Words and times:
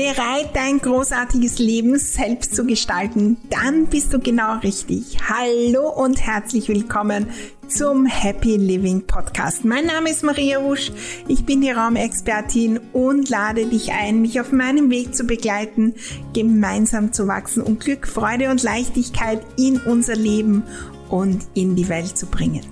Bereit, 0.00 0.56
dein 0.56 0.78
großartiges 0.78 1.58
Leben 1.58 1.98
selbst 1.98 2.54
zu 2.54 2.64
gestalten? 2.64 3.36
Dann 3.50 3.84
bist 3.84 4.14
du 4.14 4.18
genau 4.18 4.56
richtig. 4.60 5.18
Hallo 5.28 5.90
und 5.90 6.26
herzlich 6.26 6.70
willkommen 6.70 7.26
zum 7.68 8.06
Happy 8.06 8.56
Living 8.56 9.06
Podcast. 9.06 9.62
Mein 9.66 9.84
Name 9.84 10.08
ist 10.08 10.24
Maria 10.24 10.64
Wusch, 10.64 10.90
ich 11.28 11.44
bin 11.44 11.60
die 11.60 11.70
Raumexpertin 11.70 12.80
und 12.94 13.28
lade 13.28 13.66
dich 13.66 13.92
ein, 13.92 14.22
mich 14.22 14.40
auf 14.40 14.52
meinem 14.52 14.88
Weg 14.88 15.14
zu 15.14 15.24
begleiten, 15.24 15.94
gemeinsam 16.32 17.12
zu 17.12 17.28
wachsen 17.28 17.62
und 17.62 17.80
Glück, 17.80 18.08
Freude 18.08 18.50
und 18.50 18.62
Leichtigkeit 18.62 19.42
in 19.58 19.78
unser 19.82 20.16
Leben 20.16 20.64
und 21.10 21.46
in 21.54 21.76
die 21.76 21.88
Welt 21.88 22.16
zu 22.16 22.26
bringen. 22.26 22.62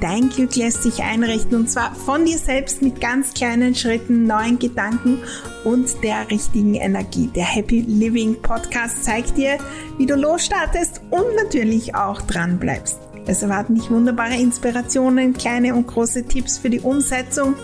Dein 0.00 0.30
Glück 0.30 0.56
lässt 0.56 0.82
sich 0.82 1.02
einrichten 1.02 1.56
und 1.56 1.70
zwar 1.70 1.94
von 1.94 2.24
dir 2.24 2.38
selbst 2.38 2.82
mit 2.82 3.00
ganz 3.00 3.34
kleinen 3.34 3.74
Schritten, 3.74 4.26
neuen 4.26 4.58
Gedanken 4.58 5.18
und 5.64 6.02
der 6.02 6.28
richtigen 6.30 6.74
Energie. 6.74 7.30
Der 7.34 7.44
Happy 7.44 7.80
Living 7.82 8.40
Podcast 8.42 9.04
zeigt 9.04 9.36
dir, 9.36 9.58
wie 9.98 10.06
du 10.06 10.16
losstartest 10.16 11.00
und 11.10 11.36
natürlich 11.36 11.94
auch 11.94 12.20
dran 12.22 12.58
bleibst. 12.58 12.98
Es 13.26 13.42
erwarten 13.42 13.76
dich 13.76 13.88
wunderbare 13.90 14.34
Inspirationen, 14.34 15.34
kleine 15.34 15.74
und 15.74 15.86
große 15.86 16.24
Tipps 16.24 16.58
für 16.58 16.70
die 16.70 16.80
Umsetzung, 16.80 17.54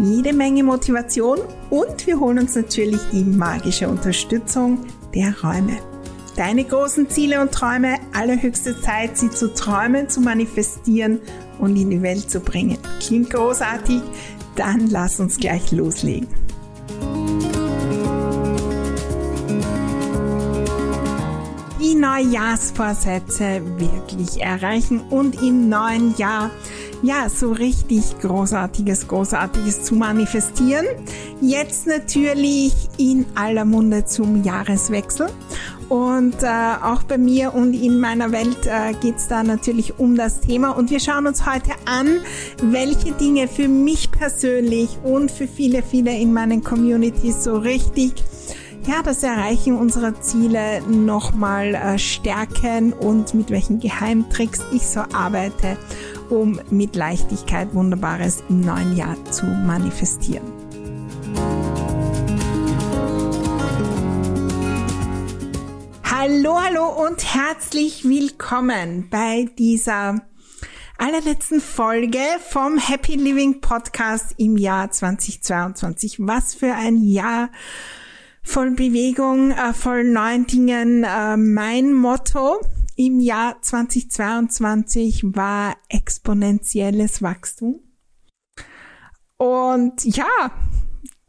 jede 0.00 0.32
Menge 0.32 0.64
Motivation 0.64 1.38
und 1.70 2.06
wir 2.06 2.18
holen 2.18 2.40
uns 2.40 2.56
natürlich 2.56 3.00
die 3.12 3.22
magische 3.22 3.88
Unterstützung 3.88 4.84
der 5.14 5.32
Räume 5.40 5.78
deine 6.36 6.64
großen 6.64 7.08
Ziele 7.08 7.40
und 7.40 7.52
Träume, 7.52 7.96
allerhöchste 8.12 8.80
Zeit, 8.80 9.16
sie 9.16 9.30
zu 9.30 9.52
träumen, 9.54 10.08
zu 10.08 10.20
manifestieren 10.20 11.20
und 11.58 11.76
in 11.76 11.90
die 11.90 12.02
Welt 12.02 12.30
zu 12.30 12.40
bringen. 12.40 12.78
Klingt 13.00 13.30
großartig? 13.30 14.02
Dann 14.54 14.88
lass 14.88 15.18
uns 15.18 15.38
gleich 15.38 15.72
loslegen. 15.72 16.28
Die 21.80 21.94
Neujahrsvorsätze 21.94 23.62
wirklich 23.78 24.42
erreichen 24.42 25.00
und 25.10 25.40
im 25.42 25.68
neuen 25.68 26.16
Jahr 26.16 26.50
ja, 27.02 27.28
so 27.28 27.52
richtig 27.52 28.18
Großartiges, 28.20 29.08
Großartiges 29.08 29.84
zu 29.84 29.94
manifestieren. 29.94 30.86
Jetzt 31.40 31.86
natürlich 31.86 32.72
in 32.96 33.26
aller 33.34 33.64
Munde 33.64 34.04
zum 34.04 34.42
Jahreswechsel. 34.42 35.28
Und 35.88 36.42
äh, 36.42 36.46
auch 36.82 37.04
bei 37.04 37.16
mir 37.16 37.54
und 37.54 37.72
in 37.72 38.00
meiner 38.00 38.32
Welt 38.32 38.66
äh, 38.66 38.92
geht 39.00 39.16
es 39.16 39.28
da 39.28 39.44
natürlich 39.44 40.00
um 40.00 40.16
das 40.16 40.40
Thema. 40.40 40.70
Und 40.70 40.90
wir 40.90 40.98
schauen 40.98 41.28
uns 41.28 41.46
heute 41.46 41.70
an, 41.84 42.18
welche 42.60 43.12
Dinge 43.12 43.46
für 43.46 43.68
mich 43.68 44.10
persönlich 44.10 44.98
und 45.04 45.30
für 45.30 45.46
viele, 45.46 45.82
viele 45.82 46.16
in 46.18 46.32
meinen 46.32 46.64
Communities 46.64 47.44
so 47.44 47.56
richtig 47.58 48.14
ja, 48.86 49.02
das 49.02 49.22
Erreichen 49.24 49.76
unserer 49.76 50.20
Ziele 50.20 50.80
nochmal 50.82 51.74
äh, 51.74 51.98
stärken 51.98 52.92
und 52.92 53.34
mit 53.34 53.50
welchen 53.50 53.80
Geheimtricks 53.80 54.60
ich 54.72 54.86
so 54.86 55.00
arbeite, 55.12 55.76
um 56.30 56.60
mit 56.70 56.96
Leichtigkeit 56.96 57.74
Wunderbares 57.74 58.42
im 58.48 58.60
neuen 58.60 58.96
Jahr 58.96 59.16
zu 59.30 59.46
manifestieren. 59.46 60.44
Hallo, 66.04 66.60
hallo 66.60 67.06
und 67.06 67.34
herzlich 67.34 68.04
willkommen 68.08 69.08
bei 69.10 69.48
dieser 69.58 70.20
allerletzten 70.98 71.60
Folge 71.60 72.18
vom 72.48 72.78
Happy 72.78 73.14
Living 73.14 73.60
Podcast 73.60 74.34
im 74.38 74.56
Jahr 74.56 74.90
2022. 74.90 76.16
Was 76.20 76.54
für 76.54 76.72
ein 76.72 77.02
Jahr 77.02 77.50
voll 78.42 78.70
Bewegung, 78.70 79.50
äh, 79.50 79.72
voll 79.72 80.04
neuen 80.04 80.46
Dingen. 80.46 81.04
Äh, 81.04 81.36
mein 81.36 81.92
Motto 81.92 82.60
im 82.96 83.20
Jahr 83.20 83.60
2022 83.62 85.36
war 85.36 85.76
exponentielles 85.88 87.22
Wachstum. 87.22 87.80
Und 89.36 90.04
ja, 90.04 90.50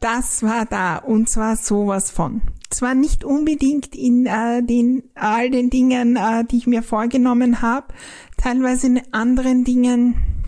das 0.00 0.42
war 0.42 0.64
da 0.64 0.96
und 0.96 1.28
zwar 1.28 1.56
sowas 1.56 2.10
von 2.10 2.42
zwar 2.70 2.94
nicht 2.94 3.24
unbedingt 3.24 3.94
in 3.94 4.26
äh, 4.26 4.62
den 4.62 5.02
all 5.14 5.50
den 5.50 5.70
Dingen, 5.70 6.16
äh, 6.16 6.44
die 6.44 6.58
ich 6.58 6.66
mir 6.66 6.82
vorgenommen 6.82 7.62
habe, 7.62 7.88
teilweise 8.36 8.88
in 8.88 9.12
anderen 9.12 9.64
Dingen, 9.64 10.44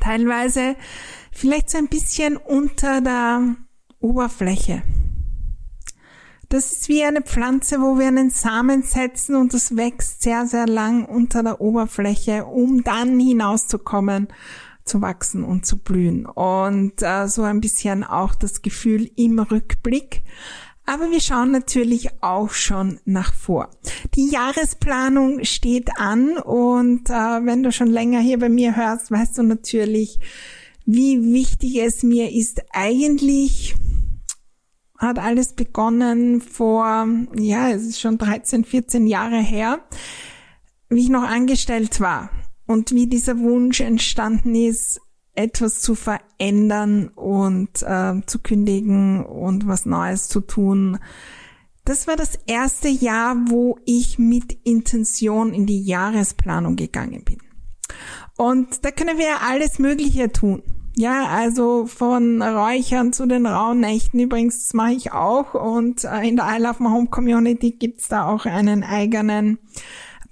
teilweise 0.00 0.76
vielleicht 1.32 1.70
so 1.70 1.78
ein 1.78 1.88
bisschen 1.88 2.36
unter 2.36 3.00
der 3.00 3.56
Oberfläche. 4.00 4.82
Das 6.50 6.72
ist 6.72 6.88
wie 6.88 7.04
eine 7.04 7.20
Pflanze, 7.20 7.82
wo 7.82 7.98
wir 7.98 8.06
einen 8.06 8.30
Samen 8.30 8.82
setzen 8.82 9.36
und 9.36 9.52
das 9.52 9.76
wächst 9.76 10.22
sehr, 10.22 10.46
sehr 10.46 10.66
lang 10.66 11.04
unter 11.04 11.42
der 11.42 11.60
Oberfläche, 11.60 12.46
um 12.46 12.82
dann 12.82 13.20
hinauszukommen, 13.20 14.28
zu 14.82 15.02
wachsen 15.02 15.44
und 15.44 15.66
zu 15.66 15.76
blühen. 15.76 16.24
Und 16.24 17.02
äh, 17.02 17.28
so 17.28 17.42
ein 17.42 17.60
bisschen 17.60 18.02
auch 18.02 18.34
das 18.34 18.62
Gefühl 18.62 19.10
im 19.16 19.38
Rückblick. 19.38 20.22
Aber 20.86 21.10
wir 21.10 21.20
schauen 21.20 21.50
natürlich 21.50 22.08
auch 22.22 22.52
schon 22.52 22.98
nach 23.04 23.34
vor. 23.34 23.68
Die 24.14 24.30
Jahresplanung 24.30 25.44
steht 25.44 25.90
an 25.98 26.38
und 26.38 27.10
äh, 27.10 27.12
wenn 27.12 27.62
du 27.62 27.72
schon 27.72 27.88
länger 27.88 28.20
hier 28.20 28.38
bei 28.38 28.48
mir 28.48 28.74
hörst, 28.74 29.10
weißt 29.10 29.36
du 29.36 29.42
natürlich, 29.42 30.18
wie 30.86 31.30
wichtig 31.34 31.82
es 31.82 32.02
mir 32.02 32.32
ist. 32.32 32.62
Eigentlich 32.72 33.76
hat 34.98 35.18
alles 35.18 35.54
begonnen 35.54 36.40
vor, 36.40 37.06
ja, 37.36 37.70
es 37.70 37.84
ist 37.84 38.00
schon 38.00 38.18
13, 38.18 38.64
14 38.64 39.06
Jahre 39.06 39.38
her, 39.38 39.80
wie 40.88 41.02
ich 41.02 41.08
noch 41.08 41.22
angestellt 41.22 42.00
war 42.00 42.30
und 42.66 42.92
wie 42.92 43.06
dieser 43.06 43.38
Wunsch 43.38 43.80
entstanden 43.80 44.54
ist, 44.54 45.00
etwas 45.34 45.80
zu 45.80 45.94
verändern 45.94 47.08
und 47.08 47.82
äh, 47.82 48.20
zu 48.26 48.40
kündigen 48.40 49.24
und 49.24 49.68
was 49.68 49.86
Neues 49.86 50.28
zu 50.28 50.40
tun. 50.40 50.98
Das 51.84 52.08
war 52.08 52.16
das 52.16 52.34
erste 52.46 52.88
Jahr, 52.88 53.36
wo 53.46 53.78
ich 53.86 54.18
mit 54.18 54.58
Intention 54.64 55.54
in 55.54 55.64
die 55.64 55.82
Jahresplanung 55.82 56.74
gegangen 56.74 57.22
bin. 57.24 57.38
Und 58.36 58.84
da 58.84 58.90
können 58.90 59.16
wir 59.16 59.42
alles 59.42 59.78
Mögliche 59.78 60.30
tun. 60.30 60.62
Ja, 61.00 61.28
also 61.28 61.86
von 61.86 62.42
Räuchern 62.42 63.12
zu 63.12 63.26
den 63.26 63.46
Rauhnächten 63.46 64.18
übrigens, 64.18 64.64
das 64.64 64.74
mache 64.74 64.94
ich 64.94 65.12
auch. 65.12 65.54
Und 65.54 66.02
äh, 66.02 66.26
in 66.28 66.34
der 66.34 66.48
I 66.48 66.60
Love 66.60 66.82
My 66.82 66.88
Home 66.88 67.06
Community 67.06 67.70
gibt's 67.70 68.08
da 68.08 68.26
auch 68.26 68.46
einen 68.46 68.82
eigenen 68.82 69.60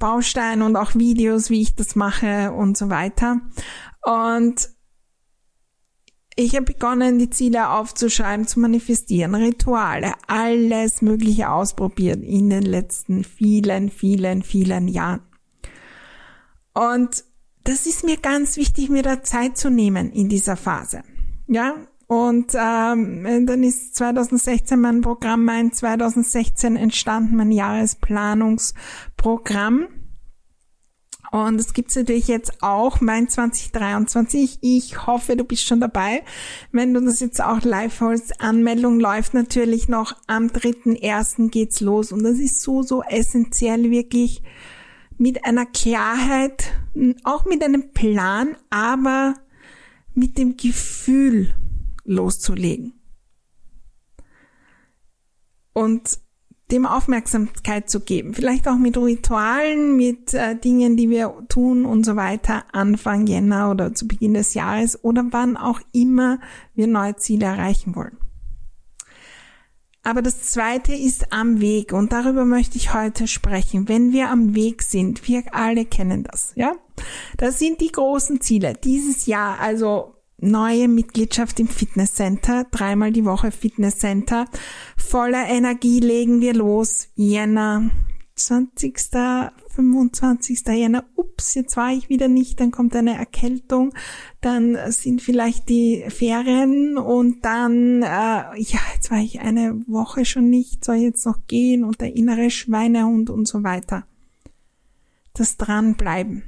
Baustein 0.01 0.63
und 0.63 0.75
auch 0.75 0.97
Videos, 0.97 1.51
wie 1.51 1.63
ich 1.63 1.77
das 1.77 1.95
mache 1.95 2.51
und 2.51 2.77
so 2.77 2.91
weiter. 2.91 3.43
Und 4.03 4.71
ich 6.35 6.57
habe 6.57 6.65
begonnen, 6.65 7.21
die 7.21 7.31
Ziele 7.31 7.71
aufzuschreiben, 7.71 8.49
zu 8.49 8.59
manifestieren, 8.59 9.37
Rituale, 9.37 10.15
alles 10.27 11.01
Mögliche 11.01 11.49
ausprobiert 11.49 12.25
in 12.25 12.51
den 12.51 12.65
letzten 12.65 13.23
vielen, 13.23 13.89
vielen, 13.89 14.43
vielen 14.43 14.89
Jahren. 14.89 15.21
Und 16.75 17.23
das 17.67 17.87
ist 17.87 18.05
mir 18.05 18.17
ganz 18.17 18.57
wichtig, 18.57 18.89
mir 18.89 19.03
da 19.03 19.23
Zeit 19.23 19.59
zu 19.59 19.71
nehmen 19.71 20.13
in 20.13 20.29
dieser 20.29 20.57
Phase. 20.57 21.03
Ja, 21.49 21.75
und 22.07 22.53
ähm, 22.55 23.47
dann 23.47 23.65
ist 23.65 23.97
2016 23.97 24.81
mein 24.81 25.01
Programm, 25.01 25.45
mein 25.45 25.73
2016 25.73 26.77
entstanden, 26.77 27.35
mein 27.37 27.51
Jahresplanungsprogramm. 27.51 29.89
Und 31.33 31.61
es 31.61 31.75
gibt's 31.75 31.97
natürlich 31.97 32.29
jetzt 32.29 32.63
auch 32.63 33.01
mein 33.01 33.29
2023. 33.29 34.59
Ich 34.61 35.09
hoffe, 35.09 35.37
du 35.37 35.43
bist 35.43 35.67
schon 35.67 35.81
dabei. 35.81 36.23
Wenn 36.71 36.95
du 36.95 37.01
das 37.01 37.19
jetzt 37.19 37.43
auch 37.43 37.63
live 37.63 38.01
holst, 38.01 38.41
Anmeldung 38.41 39.01
läuft 39.01 39.35
natürlich 39.35 39.89
noch. 39.89 40.15
Am 40.29 40.47
3.1. 40.47 41.51
geht's 41.51 41.81
los. 41.81 42.13
Und 42.13 42.23
das 42.23 42.39
ist 42.39 42.63
so, 42.63 42.83
so 42.83 43.03
essentiell 43.03 43.91
wirklich 43.91 44.45
mit 45.19 45.45
einer 45.45 45.67
Klarheit, 45.67 46.73
auch 47.25 47.45
mit 47.45 47.63
einem 47.63 47.93
Plan, 47.93 48.57
aber 48.71 49.35
mit 50.15 50.39
dem 50.39 50.57
Gefühl 50.57 51.55
loszulegen. 52.05 52.95
Und 55.73 56.19
dem 56.71 56.85
Aufmerksamkeit 56.85 57.89
zu 57.89 58.01
geben. 58.01 58.35
Vielleicht 58.35 58.67
auch 58.67 58.77
mit 58.77 58.97
Ritualen, 58.97 59.97
mit 59.97 60.35
äh, 60.35 60.57
Dingen, 60.57 60.97
die 60.97 61.11
wir 61.11 61.33
tun 61.49 61.85
und 61.85 62.05
so 62.05 62.17
weiter, 62.17 62.65
Anfang 62.73 63.27
Jänner 63.27 63.71
oder 63.71 63.95
zu 63.95 64.09
Beginn 64.09 64.35
des 64.35 64.55
Jahres 64.55 65.03
oder 65.05 65.27
wann 65.31 65.57
auch 65.57 65.81
immer 65.93 66.41
wir 66.75 66.89
neue 66.89 67.17
Ziele 67.17 67.47
erreichen 67.47 67.95
wollen. 67.95 68.17
Aber 70.07 70.23
das 70.23 70.41
zweite 70.41 70.95
ist 70.95 71.33
am 71.33 71.61
Weg 71.61 71.93
und 71.93 72.13
darüber 72.13 72.45
möchte 72.45 72.77
ich 72.77 72.95
heute 72.95 73.27
sprechen. 73.27 73.89
Wenn 73.89 74.13
wir 74.13 74.31
am 74.31 74.55
Weg 74.55 74.85
sind, 74.85 75.27
wir 75.27 75.43
alle 75.53 75.85
kennen 75.85 76.23
das, 76.23 76.53
ja? 76.55 76.77
Das 77.39 77.59
sind 77.59 77.81
die 77.81 77.91
großen 77.91 78.41
Ziele 78.41 78.75
dieses 78.75 79.27
Jahr, 79.27 79.59
also 79.59 80.15
neue 80.39 80.87
Mitgliedschaft 80.87 81.59
im 81.59 81.67
Fitnesscenter, 81.67 82.67
dreimal 82.71 83.11
die 83.11 83.25
Woche 83.25 83.51
Fitnesscenter. 83.51 84.45
Voller 84.97 85.49
Energie 85.49 85.99
legen 85.99 86.41
wir 86.41 86.55
los. 86.55 87.09
Jänner, 87.17 87.91
20. 88.37 88.99
25. 89.77 90.67
Jänner, 90.69 91.05
ups, 91.17 91.55
jetzt 91.55 91.77
war 91.77 91.93
ich 91.93 92.09
wieder 92.09 92.29
nicht, 92.29 92.61
dann 92.61 92.71
kommt 92.71 92.95
eine 92.95 93.17
Erkältung, 93.17 93.93
dann 94.41 94.77
sind 94.91 95.23
vielleicht 95.23 95.69
die 95.69 96.05
Ferien 96.09 96.99
und 96.99 97.45
dann, 97.45 98.03
äh, 98.03 98.07
ja, 98.07 98.81
jetzt 98.95 99.11
war 99.11 99.19
ich 99.19 99.41
eine 99.41 99.83
Woche 99.87 100.25
schon 100.25 100.51
nicht, 100.51 100.85
soll 100.85 100.97
jetzt 100.97 101.27
noch 101.27 101.47
gehen 101.47 101.85
und 101.85 102.01
der 102.01 102.15
innere 102.15 102.51
Schweinehund 102.51 103.31
und 103.31 103.49
so 103.49 103.63
weiter. 103.63 104.07
Das 105.35 105.57
Dranbleiben. 105.57 106.43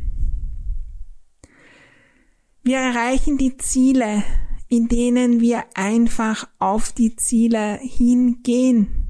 Wir 2.63 2.79
erreichen 2.79 3.39
die 3.39 3.57
Ziele, 3.57 4.23
in 4.69 4.89
denen 4.89 5.41
wir 5.41 5.65
einfach 5.75 6.49
auf 6.59 6.93
die 6.93 7.17
Ziele 7.17 7.79
hingehen 7.81 9.08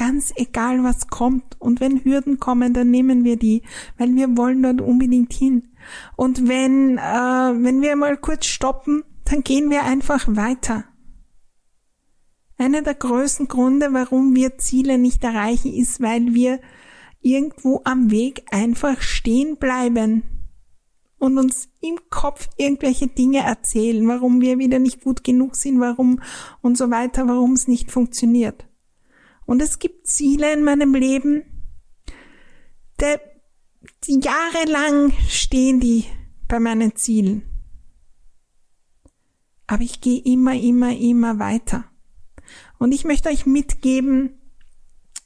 ganz 0.00 0.32
egal, 0.34 0.82
was 0.82 1.08
kommt. 1.08 1.60
Und 1.60 1.80
wenn 1.80 2.02
Hürden 2.02 2.40
kommen, 2.40 2.72
dann 2.72 2.90
nehmen 2.90 3.22
wir 3.22 3.36
die, 3.36 3.62
weil 3.98 4.14
wir 4.16 4.34
wollen 4.34 4.62
dort 4.62 4.80
unbedingt 4.80 5.34
hin. 5.34 5.68
Und 6.16 6.48
wenn, 6.48 6.96
äh, 6.96 7.00
wenn 7.02 7.82
wir 7.82 7.94
mal 7.96 8.16
kurz 8.16 8.46
stoppen, 8.46 9.04
dann 9.26 9.44
gehen 9.44 9.68
wir 9.68 9.84
einfach 9.84 10.26
weiter. 10.26 10.84
Einer 12.56 12.80
der 12.80 12.94
größten 12.94 13.48
Gründe, 13.48 13.92
warum 13.92 14.34
wir 14.34 14.56
Ziele 14.56 14.96
nicht 14.96 15.22
erreichen, 15.22 15.74
ist, 15.74 16.00
weil 16.00 16.32
wir 16.32 16.60
irgendwo 17.20 17.82
am 17.84 18.10
Weg 18.10 18.44
einfach 18.50 19.02
stehen 19.02 19.58
bleiben 19.58 20.22
und 21.18 21.36
uns 21.36 21.68
im 21.82 21.98
Kopf 22.08 22.48
irgendwelche 22.56 23.08
Dinge 23.08 23.40
erzählen, 23.40 24.08
warum 24.08 24.40
wir 24.40 24.58
wieder 24.58 24.78
nicht 24.78 25.02
gut 25.04 25.24
genug 25.24 25.56
sind, 25.56 25.78
warum 25.78 26.22
und 26.62 26.78
so 26.78 26.90
weiter, 26.90 27.28
warum 27.28 27.52
es 27.52 27.68
nicht 27.68 27.90
funktioniert. 27.90 28.69
Und 29.50 29.60
es 29.60 29.80
gibt 29.80 30.06
Ziele 30.06 30.52
in 30.52 30.62
meinem 30.62 30.94
Leben, 30.94 31.42
der, 33.00 33.20
die 34.04 34.20
jahrelang 34.20 35.12
stehen 35.28 35.80
die 35.80 36.04
bei 36.46 36.60
meinen 36.60 36.94
Zielen. 36.94 37.42
Aber 39.66 39.82
ich 39.82 40.00
gehe 40.00 40.20
immer, 40.20 40.54
immer, 40.54 40.96
immer 40.96 41.40
weiter. 41.40 41.84
Und 42.78 42.92
ich 42.92 43.04
möchte 43.04 43.28
euch 43.28 43.44
mitgeben 43.44 44.38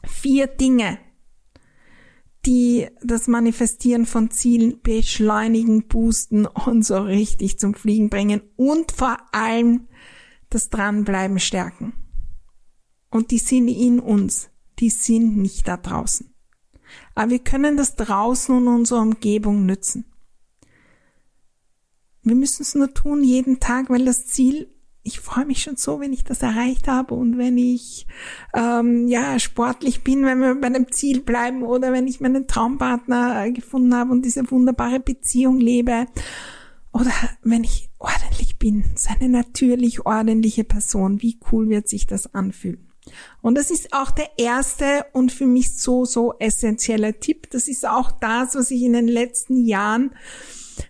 vier 0.06 0.46
Dinge, 0.46 0.98
die 2.46 2.88
das 3.02 3.28
Manifestieren 3.28 4.06
von 4.06 4.30
Zielen 4.30 4.80
beschleunigen, 4.80 5.86
boosten 5.86 6.46
und 6.46 6.82
so 6.82 6.96
richtig 6.96 7.58
zum 7.58 7.74
Fliegen 7.74 8.08
bringen 8.08 8.40
und 8.56 8.90
vor 8.90 9.18
allem 9.32 9.86
das 10.48 10.70
Dranbleiben 10.70 11.40
stärken. 11.40 12.03
Und 13.14 13.30
die 13.30 13.38
sind 13.38 13.68
in 13.68 14.00
uns. 14.00 14.50
Die 14.80 14.90
sind 14.90 15.36
nicht 15.36 15.68
da 15.68 15.76
draußen. 15.76 16.34
Aber 17.14 17.30
wir 17.30 17.38
können 17.38 17.76
das 17.76 17.94
draußen 17.94 18.52
und 18.52 18.66
unserer 18.66 19.02
Umgebung 19.02 19.64
nützen. 19.66 20.04
Wir 22.24 22.34
müssen 22.34 22.62
es 22.62 22.74
nur 22.74 22.92
tun 22.92 23.22
jeden 23.22 23.60
Tag, 23.60 23.88
weil 23.88 24.04
das 24.04 24.26
Ziel, 24.26 24.68
ich 25.04 25.20
freue 25.20 25.46
mich 25.46 25.62
schon 25.62 25.76
so, 25.76 26.00
wenn 26.00 26.12
ich 26.12 26.24
das 26.24 26.42
erreicht 26.42 26.88
habe 26.88 27.14
und 27.14 27.38
wenn 27.38 27.56
ich 27.56 28.08
ähm, 28.52 29.06
ja 29.06 29.38
sportlich 29.38 30.02
bin, 30.02 30.24
wenn 30.24 30.40
wir 30.40 30.56
bei 30.56 30.66
einem 30.66 30.90
Ziel 30.90 31.20
bleiben 31.20 31.62
oder 31.62 31.92
wenn 31.92 32.08
ich 32.08 32.20
meinen 32.20 32.48
Traumpartner 32.48 33.48
gefunden 33.52 33.94
habe 33.94 34.10
und 34.10 34.24
diese 34.24 34.50
wunderbare 34.50 34.98
Beziehung 34.98 35.60
lebe 35.60 36.08
oder 36.92 37.12
wenn 37.44 37.62
ich 37.62 37.90
ordentlich 38.00 38.58
bin, 38.58 38.82
seine 38.96 39.28
natürlich 39.28 40.04
ordentliche 40.04 40.64
Person, 40.64 41.22
wie 41.22 41.38
cool 41.52 41.68
wird 41.68 41.88
sich 41.88 42.08
das 42.08 42.34
anfühlen? 42.34 42.90
Und 43.42 43.56
das 43.56 43.70
ist 43.70 43.92
auch 43.92 44.10
der 44.10 44.30
erste 44.38 45.06
und 45.12 45.32
für 45.32 45.46
mich 45.46 45.78
so, 45.78 46.04
so 46.04 46.34
essentielle 46.38 47.20
Tipp. 47.20 47.50
Das 47.50 47.68
ist 47.68 47.86
auch 47.86 48.10
das, 48.12 48.54
was 48.54 48.70
ich 48.70 48.82
in 48.82 48.94
den 48.94 49.08
letzten 49.08 49.64
Jahren 49.64 50.14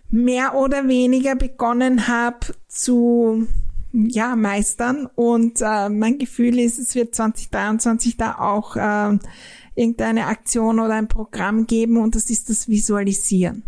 mehr 0.09 0.55
oder 0.55 0.87
weniger 0.87 1.35
begonnen 1.35 2.07
habe 2.07 2.55
zu 2.67 3.47
ja, 3.91 4.35
meistern. 4.35 5.07
Und 5.15 5.61
äh, 5.61 5.89
mein 5.89 6.17
Gefühl 6.17 6.59
ist, 6.59 6.79
es 6.79 6.95
wird 6.95 7.15
2023 7.15 8.17
da 8.17 8.39
auch 8.39 8.75
äh, 8.75 9.17
irgendeine 9.75 10.27
Aktion 10.27 10.79
oder 10.79 10.93
ein 10.93 11.07
Programm 11.07 11.67
geben 11.67 11.97
und 11.97 12.15
das 12.15 12.29
ist 12.29 12.49
das 12.49 12.67
Visualisieren. 12.67 13.63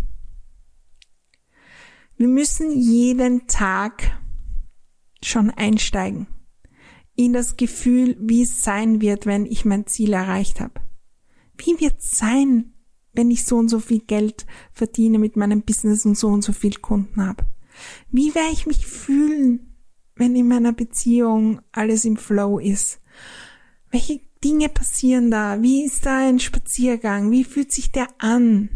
Wir 2.15 2.27
müssen 2.27 2.71
jeden 2.71 3.48
Tag 3.48 4.18
schon 5.21 5.51
einsteigen 5.51 6.27
in 7.17 7.33
das 7.33 7.57
Gefühl, 7.57 8.15
wie 8.19 8.43
es 8.43 8.61
sein 8.61 9.01
wird, 9.01 9.25
wenn 9.25 9.47
ich 9.47 9.65
mein 9.65 9.87
Ziel 9.87 10.13
erreicht 10.13 10.61
habe. 10.61 10.79
Wie 11.57 11.79
wird 11.79 11.99
es 11.99 12.11
sein, 12.11 12.73
wenn 13.13 13.31
ich 13.31 13.43
so 13.43 13.57
und 13.57 13.69
so 13.69 13.79
viel 13.79 14.01
Geld 14.01 14.45
verdiene 14.71 15.17
mit 15.17 15.35
meinem 15.35 15.63
Business 15.63 16.05
und 16.05 16.15
so 16.15 16.27
und 16.27 16.43
so 16.43 16.53
viel 16.53 16.75
Kunden 16.75 17.25
habe? 17.25 17.43
Wie 18.11 18.35
werde 18.35 18.53
ich 18.53 18.67
mich 18.67 18.85
fühlen, 18.85 19.75
wenn 20.15 20.35
in 20.35 20.47
meiner 20.47 20.73
Beziehung 20.73 21.59
alles 21.71 22.05
im 22.05 22.17
Flow 22.17 22.59
ist? 22.59 23.01
Welche 23.89 24.21
Dinge 24.43 24.69
passieren 24.69 25.31
da? 25.31 25.63
Wie 25.63 25.85
ist 25.85 26.05
da 26.05 26.19
ein 26.19 26.39
Spaziergang? 26.39 27.31
Wie 27.31 27.43
fühlt 27.43 27.71
sich 27.71 27.91
der 27.91 28.09
an? 28.19 28.69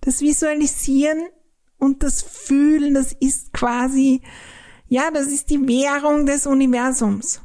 Das 0.00 0.20
Visualisieren 0.20 1.18
und 1.76 2.04
das 2.04 2.22
Fühlen, 2.22 2.94
das 2.94 3.12
ist 3.12 3.52
quasi 3.52 4.22
ja, 4.90 5.12
das 5.12 5.28
ist 5.28 5.50
die 5.50 5.68
Währung 5.68 6.26
des 6.26 6.46
Universums. 6.46 7.40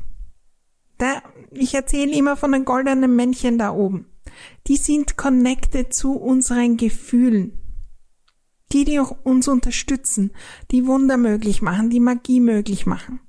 Da, 0.97 1.21
ich 1.51 1.75
erzähle 1.75 2.17
immer 2.17 2.35
von 2.35 2.51
den 2.51 2.65
goldenen 2.65 3.15
Männchen 3.15 3.59
da 3.59 3.71
oben. 3.71 4.07
Die 4.65 4.77
sind 4.77 5.15
connected 5.15 5.93
zu 5.93 6.13
unseren 6.13 6.75
Gefühlen. 6.75 7.59
Die, 8.71 8.83
die 8.83 8.99
auch 8.99 9.11
uns 9.23 9.47
unterstützen, 9.47 10.31
die 10.71 10.87
Wunder 10.87 11.17
möglich 11.17 11.61
machen, 11.61 11.91
die 11.91 11.99
Magie 11.99 12.39
möglich 12.39 12.87
machen. 12.87 13.19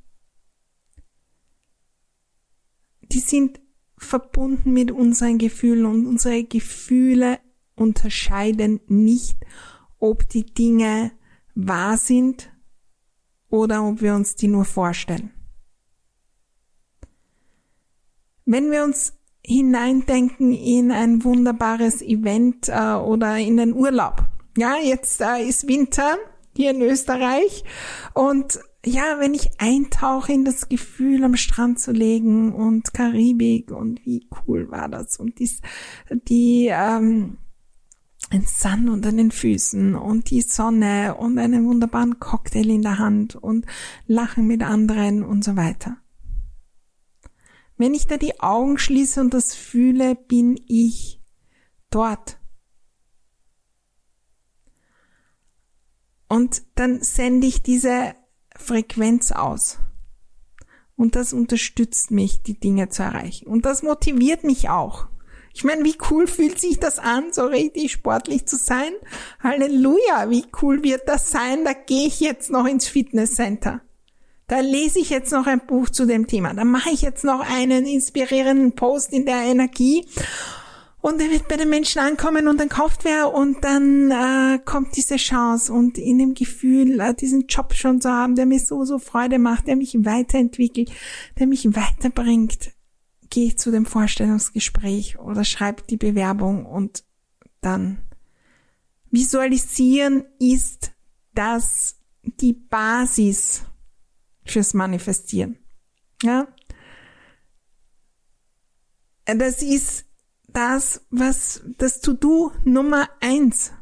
Die 3.02 3.20
sind 3.20 3.60
verbunden 3.98 4.72
mit 4.72 4.92
unseren 4.92 5.36
Gefühlen 5.36 5.84
und 5.84 6.06
unsere 6.06 6.42
Gefühle 6.42 7.38
unterscheiden 7.74 8.80
nicht, 8.86 9.36
ob 9.98 10.26
die 10.26 10.46
Dinge 10.46 11.12
wahr 11.54 11.98
sind 11.98 12.50
oder 13.56 13.86
ob 13.86 14.00
wir 14.00 14.14
uns 14.14 14.36
die 14.36 14.48
nur 14.48 14.64
vorstellen. 14.64 15.30
Wenn 18.44 18.70
wir 18.70 18.84
uns 18.84 19.14
hineindenken 19.46 20.52
in 20.52 20.90
ein 20.90 21.22
wunderbares 21.22 22.02
Event 22.02 22.68
äh, 22.68 22.94
oder 22.94 23.38
in 23.38 23.56
den 23.56 23.74
Urlaub. 23.74 24.24
Ja, 24.58 24.76
jetzt 24.82 25.20
äh, 25.20 25.42
ist 25.42 25.68
Winter 25.68 26.16
hier 26.56 26.70
in 26.70 26.82
Österreich 26.82 27.62
und 28.14 28.58
ja, 28.84 29.18
wenn 29.18 29.34
ich 29.34 29.50
eintauche 29.58 30.32
in 30.32 30.44
das 30.44 30.68
Gefühl, 30.68 31.24
am 31.24 31.36
Strand 31.36 31.80
zu 31.80 31.92
legen 31.92 32.52
und 32.52 32.94
Karibik 32.94 33.72
und 33.72 34.04
wie 34.06 34.28
cool 34.46 34.70
war 34.70 34.88
das 34.88 35.16
und 35.18 35.38
dies, 35.38 35.60
die 36.10 36.68
ähm, 36.70 37.38
ein 38.30 38.44
Sand 38.44 38.88
unter 38.88 39.12
den 39.12 39.30
Füßen 39.30 39.94
und 39.94 40.30
die 40.30 40.42
Sonne 40.42 41.14
und 41.14 41.38
einen 41.38 41.66
wunderbaren 41.66 42.18
Cocktail 42.18 42.68
in 42.68 42.82
der 42.82 42.98
Hand 42.98 43.36
und 43.36 43.66
Lachen 44.06 44.46
mit 44.46 44.62
anderen 44.62 45.22
und 45.22 45.44
so 45.44 45.56
weiter. 45.56 45.98
Wenn 47.76 47.94
ich 47.94 48.06
da 48.06 48.16
die 48.16 48.40
Augen 48.40 48.78
schließe 48.78 49.20
und 49.20 49.34
das 49.34 49.54
fühle, 49.54 50.14
bin 50.14 50.58
ich 50.66 51.20
dort. 51.90 52.38
Und 56.28 56.62
dann 56.74 57.02
sende 57.02 57.46
ich 57.46 57.62
diese 57.62 58.14
Frequenz 58.56 59.30
aus. 59.30 59.78
Und 60.96 61.14
das 61.14 61.32
unterstützt 61.32 62.10
mich, 62.10 62.42
die 62.42 62.58
Dinge 62.58 62.88
zu 62.88 63.02
erreichen. 63.02 63.46
Und 63.46 63.66
das 63.66 63.82
motiviert 63.82 64.42
mich 64.42 64.70
auch. 64.70 65.08
Ich 65.56 65.64
meine, 65.64 65.84
wie 65.84 65.96
cool 66.10 66.26
fühlt 66.26 66.60
sich 66.60 66.80
das 66.80 66.98
an, 66.98 67.32
so 67.32 67.46
richtig 67.46 67.90
sportlich 67.90 68.44
zu 68.44 68.56
sein? 68.56 68.92
Halleluja, 69.42 70.28
wie 70.28 70.44
cool 70.60 70.82
wird 70.82 71.08
das 71.08 71.30
sein? 71.30 71.64
Da 71.64 71.72
gehe 71.72 72.08
ich 72.08 72.20
jetzt 72.20 72.50
noch 72.50 72.66
ins 72.66 72.86
Fitnesscenter. 72.86 73.80
Da 74.48 74.60
lese 74.60 74.98
ich 74.98 75.08
jetzt 75.08 75.32
noch 75.32 75.46
ein 75.46 75.66
Buch 75.66 75.88
zu 75.88 76.04
dem 76.04 76.26
Thema. 76.26 76.52
Da 76.52 76.64
mache 76.64 76.90
ich 76.90 77.00
jetzt 77.00 77.24
noch 77.24 77.40
einen 77.40 77.86
inspirierenden 77.86 78.72
Post 78.72 79.14
in 79.14 79.24
der 79.24 79.44
Energie. 79.44 80.04
Und 81.00 81.22
er 81.22 81.30
wird 81.30 81.48
bei 81.48 81.56
den 81.56 81.70
Menschen 81.70 82.00
ankommen 82.00 82.48
und 82.48 82.60
dann 82.60 82.68
kauft 82.68 83.06
wer 83.06 83.32
und 83.32 83.64
dann 83.64 84.10
äh, 84.10 84.58
kommt 84.62 84.94
diese 84.94 85.16
Chance 85.16 85.72
und 85.72 85.96
in 85.96 86.18
dem 86.18 86.34
Gefühl, 86.34 87.00
äh, 87.00 87.14
diesen 87.14 87.46
Job 87.46 87.72
schon 87.72 88.02
zu 88.02 88.10
haben, 88.10 88.34
der 88.34 88.44
mir 88.44 88.60
so, 88.60 88.84
so 88.84 88.98
Freude 88.98 89.38
macht, 89.38 89.68
der 89.68 89.76
mich 89.76 89.94
weiterentwickelt, 90.04 90.90
der 91.38 91.46
mich 91.46 91.64
weiterbringt 91.74 92.75
gehe 93.30 93.46
ich 93.46 93.58
zu 93.58 93.70
dem 93.70 93.86
Vorstellungsgespräch 93.86 95.18
oder 95.18 95.44
schreibe 95.44 95.82
die 95.82 95.96
Bewerbung 95.96 96.66
und 96.66 97.04
dann 97.60 97.98
visualisieren 99.10 100.24
ist 100.38 100.92
das 101.34 101.98
die 102.22 102.52
Basis 102.52 103.62
fürs 104.44 104.74
Manifestieren. 104.74 105.58
Ja? 106.22 106.48
Das 109.24 109.62
ist 109.62 110.06
das, 110.48 111.04
was 111.10 111.62
das 111.78 112.00
To-Do 112.00 112.52
Nummer 112.64 113.08
eins. 113.20 113.72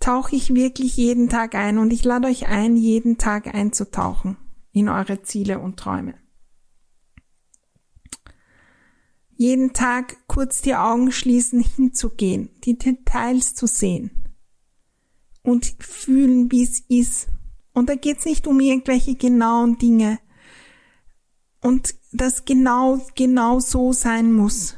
Tauche 0.00 0.34
ich 0.34 0.54
wirklich 0.54 0.96
jeden 0.96 1.28
Tag 1.28 1.54
ein 1.54 1.78
und 1.78 1.92
ich 1.92 2.04
lade 2.04 2.26
euch 2.26 2.48
ein, 2.48 2.76
jeden 2.76 3.18
Tag 3.18 3.54
einzutauchen 3.54 4.36
in 4.72 4.88
eure 4.88 5.22
Ziele 5.22 5.60
und 5.60 5.78
Träume. 5.78 6.14
Jeden 9.42 9.72
Tag 9.72 10.16
kurz 10.28 10.62
die 10.62 10.76
Augen 10.76 11.10
schließen, 11.10 11.64
hinzugehen, 11.76 12.50
die 12.62 12.78
Details 12.78 13.54
zu 13.54 13.66
sehen 13.66 14.24
und 15.42 15.74
fühlen, 15.80 16.52
wie 16.52 16.62
es 16.62 16.78
ist. 16.88 17.26
Und 17.72 17.88
da 17.88 17.96
geht 17.96 18.18
es 18.18 18.24
nicht 18.24 18.46
um 18.46 18.60
irgendwelche 18.60 19.16
genauen 19.16 19.78
Dinge, 19.78 20.20
und 21.62 21.94
das 22.12 22.44
genau, 22.44 23.00
genau 23.14 23.60
so 23.60 23.92
sein 23.92 24.32
muss. 24.32 24.76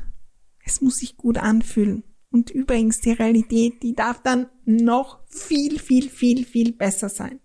Es 0.65 0.81
muss 0.81 0.99
sich 0.99 1.17
gut 1.17 1.39
anfühlen. 1.39 2.05
Und 2.31 2.51
übrigens, 2.51 3.01
die 3.01 3.13
Realität, 3.13 3.83
die 3.83 3.95
darf 3.95 4.23
dann 4.23 4.49
noch 4.65 5.21
viel, 5.29 5.79
viel, 5.79 6.11
viel, 6.11 6.45
viel 6.45 6.73
besser 6.73 7.09
sein. 7.09 7.41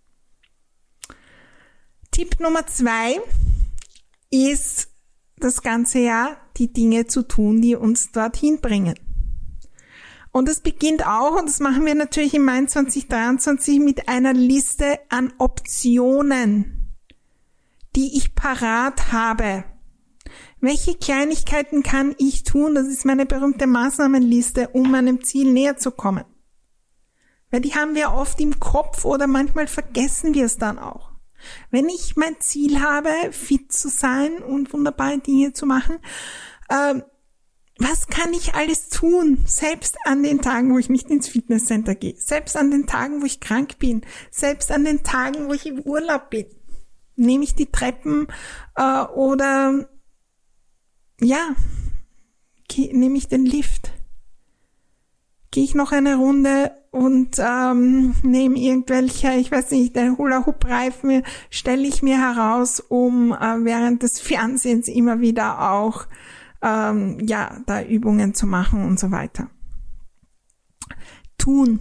Tipp 2.11 2.39
Nummer 2.39 2.67
zwei 2.67 3.19
ist 4.29 4.88
das 5.43 5.61
ganze 5.61 5.99
Jahr 5.99 6.37
die 6.57 6.71
Dinge 6.71 7.07
zu 7.07 7.27
tun, 7.27 7.61
die 7.61 7.75
uns 7.75 8.11
dorthin 8.11 8.59
bringen. 8.59 8.95
Und 10.31 10.47
es 10.47 10.59
beginnt 10.59 11.05
auch, 11.05 11.39
und 11.39 11.47
das 11.47 11.59
machen 11.59 11.85
wir 11.85 11.95
natürlich 11.95 12.35
im 12.35 12.45
Mai 12.45 12.63
2023 12.65 13.79
mit 13.79 14.07
einer 14.07 14.33
Liste 14.33 14.99
an 15.09 15.33
Optionen 15.39 16.79
die 17.95 18.17
ich 18.17 18.35
parat 18.35 19.11
habe. 19.11 19.63
Welche 20.61 20.95
Kleinigkeiten 20.95 21.83
kann 21.83 22.15
ich 22.17 22.43
tun? 22.43 22.75
Das 22.75 22.87
ist 22.87 23.05
meine 23.05 23.25
berühmte 23.25 23.65
Maßnahmenliste, 23.67 24.69
um 24.69 24.91
meinem 24.91 25.23
Ziel 25.23 25.51
näher 25.51 25.77
zu 25.77 25.91
kommen. 25.91 26.25
Weil 27.49 27.61
die 27.61 27.73
haben 27.73 27.95
wir 27.95 28.11
oft 28.13 28.39
im 28.39 28.59
Kopf 28.59 29.05
oder 29.05 29.25
manchmal 29.25 29.67
vergessen 29.67 30.33
wir 30.33 30.45
es 30.45 30.57
dann 30.57 30.77
auch. 30.77 31.08
Wenn 31.71 31.89
ich 31.89 32.15
mein 32.15 32.39
Ziel 32.39 32.81
habe, 32.81 33.09
fit 33.31 33.71
zu 33.71 33.89
sein 33.89 34.37
und 34.39 34.71
wunderbare 34.73 35.19
Dinge 35.19 35.53
zu 35.53 35.65
machen, 35.65 35.97
äh, 36.69 37.01
was 37.81 38.07
kann 38.07 38.33
ich 38.33 38.55
alles 38.55 38.89
tun? 38.89 39.39
Selbst 39.45 39.97
an 40.03 40.21
den 40.21 40.41
Tagen, 40.41 40.73
wo 40.73 40.79
ich 40.79 40.89
nicht 40.89 41.09
ins 41.09 41.29
Fitnesscenter 41.29 41.95
gehe, 41.95 42.15
selbst 42.17 42.57
an 42.57 42.71
den 42.71 42.87
Tagen, 42.87 43.21
wo 43.21 43.25
ich 43.25 43.39
krank 43.39 43.79
bin, 43.79 44.01
selbst 44.31 44.71
an 44.71 44.83
den 44.83 45.03
Tagen, 45.03 45.47
wo 45.47 45.53
ich 45.53 45.65
im 45.65 45.79
Urlaub 45.79 46.29
bin 46.29 46.45
nehme 47.19 47.43
ich 47.43 47.53
die 47.53 47.71
Treppen 47.71 48.27
äh, 48.75 49.03
oder 49.03 49.87
ja, 51.21 51.55
nehme 52.77 53.17
ich 53.17 53.27
den 53.27 53.45
Lift. 53.45 53.91
Gehe 55.51 55.63
ich 55.63 55.75
noch 55.75 55.91
eine 55.91 56.15
Runde 56.15 56.71
und 56.91 57.37
ähm, 57.39 58.15
nehme 58.23 58.57
irgendwelche, 58.57 59.33
ich 59.33 59.51
weiß 59.51 59.71
nicht, 59.71 59.95
den 59.95 60.17
Hula-Hoop-Reifen 60.17 61.23
stelle 61.49 61.87
ich 61.87 62.01
mir 62.01 62.17
heraus, 62.17 62.79
um 62.79 63.31
äh, 63.31 63.63
während 63.63 64.03
des 64.03 64.19
Fernsehens 64.19 64.87
immer 64.87 65.19
wieder 65.19 65.71
auch 65.71 66.07
ähm, 66.61 67.19
ja 67.21 67.61
da 67.65 67.83
Übungen 67.83 68.33
zu 68.33 68.47
machen 68.47 68.85
und 68.85 68.99
so 68.99 69.11
weiter. 69.11 69.49
Tun. 71.37 71.79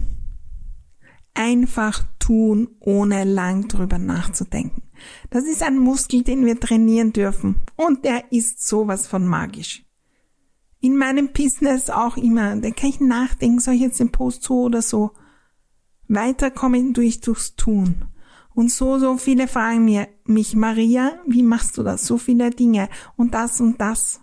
Einfach 1.33 2.03
tun, 2.19 2.69
ohne 2.79 3.23
lang 3.23 3.67
drüber 3.67 3.97
nachzudenken. 3.97 4.83
Das 5.29 5.45
ist 5.45 5.63
ein 5.63 5.77
Muskel, 5.77 6.23
den 6.23 6.45
wir 6.45 6.59
trainieren 6.59 7.13
dürfen. 7.13 7.61
Und 7.75 8.03
der 8.03 8.31
ist 8.31 8.67
sowas 8.67 9.07
von 9.07 9.25
magisch. 9.25 9.88
In 10.81 10.95
meinem 10.95 11.33
Business 11.33 11.89
auch 11.89 12.15
immer. 12.15 12.55
Da 12.55 12.71
kann 12.71 12.89
ich 12.89 12.99
nachdenken, 12.99 13.59
soll 13.59 13.75
ich 13.75 13.81
jetzt 13.81 13.99
den 13.99 14.11
Post 14.11 14.43
so 14.43 14.61
oder 14.61 14.81
so? 14.81 15.11
Weiterkommen 16.07 16.93
durch 16.93 17.19
durchs 17.19 17.55
Tun. 17.55 18.05
Und 18.55 18.71
so, 18.71 18.97
so 18.97 19.17
viele 19.17 19.47
fragen 19.47 19.85
mir, 19.85 20.07
mich, 20.25 20.55
Maria, 20.55 21.19
wie 21.27 21.43
machst 21.43 21.77
du 21.77 21.83
das? 21.83 22.05
So 22.05 22.17
viele 22.17 22.49
Dinge 22.49 22.89
und 23.15 23.33
das 23.33 23.61
und 23.61 23.79
das. 23.79 24.21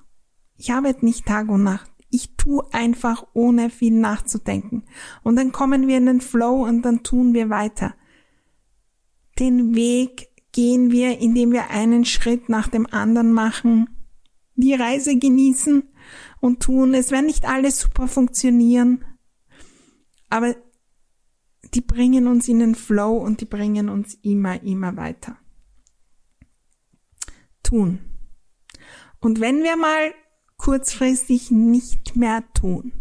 Ich 0.56 0.72
arbeite 0.72 1.04
nicht 1.04 1.26
Tag 1.26 1.48
und 1.48 1.62
Nacht. 1.62 1.90
Ich 2.10 2.36
tu 2.36 2.62
einfach 2.72 3.26
ohne 3.34 3.70
viel 3.70 3.92
nachzudenken. 3.92 4.84
Und 5.22 5.36
dann 5.36 5.52
kommen 5.52 5.86
wir 5.86 5.98
in 5.98 6.06
den 6.06 6.20
Flow 6.20 6.64
und 6.64 6.82
dann 6.82 7.02
tun 7.02 7.34
wir 7.34 7.50
weiter. 7.50 7.94
Den 9.38 9.74
Weg 9.74 10.28
gehen 10.52 10.90
wir, 10.90 11.18
indem 11.18 11.52
wir 11.52 11.70
einen 11.70 12.04
Schritt 12.04 12.48
nach 12.48 12.68
dem 12.68 12.86
anderen 12.86 13.32
machen, 13.32 13.90
die 14.54 14.72
Reise 14.72 15.18
genießen 15.18 15.82
und 16.40 16.62
tun. 16.62 16.94
Es 16.94 17.10
wird 17.10 17.24
nicht 17.24 17.46
alles 17.46 17.80
super 17.80 18.08
funktionieren, 18.08 19.04
aber 20.28 20.54
die 21.74 21.80
bringen 21.80 22.26
uns 22.26 22.48
in 22.48 22.60
den 22.60 22.74
Flow 22.74 23.16
und 23.16 23.40
die 23.40 23.46
bringen 23.46 23.88
uns 23.88 24.14
immer, 24.22 24.62
immer 24.62 24.96
weiter. 24.96 25.38
Tun. 27.62 27.98
Und 29.20 29.40
wenn 29.40 29.62
wir 29.62 29.76
mal 29.76 30.14
kurzfristig 30.56 31.50
nicht 31.50 32.16
mehr 32.16 32.44
tun, 32.54 32.92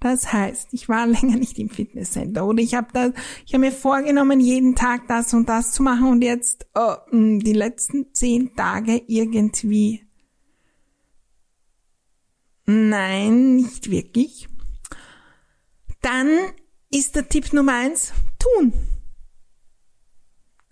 das 0.00 0.32
heißt, 0.32 0.68
ich 0.72 0.88
war 0.88 1.06
länger 1.06 1.36
nicht 1.36 1.58
im 1.58 1.70
Fitnesscenter 1.70 2.46
oder 2.46 2.62
ich 2.62 2.74
habe 2.74 2.88
da, 2.92 3.10
ich 3.46 3.54
habe 3.54 3.64
mir 3.64 3.72
vorgenommen, 3.72 4.38
jeden 4.38 4.74
Tag 4.74 5.08
das 5.08 5.32
und 5.34 5.48
das 5.48 5.72
zu 5.72 5.82
machen 5.82 6.08
und 6.08 6.22
jetzt 6.22 6.66
oh, 6.74 6.96
die 7.10 7.52
letzten 7.52 8.12
zehn 8.12 8.54
Tage 8.54 9.02
irgendwie. 9.06 10.03
Nein, 12.66 13.56
nicht 13.56 13.90
wirklich. 13.90 14.48
Dann 16.00 16.28
ist 16.90 17.16
der 17.16 17.28
Tipp 17.28 17.52
Nummer 17.52 17.74
eins, 17.74 18.12
tun. 18.38 18.72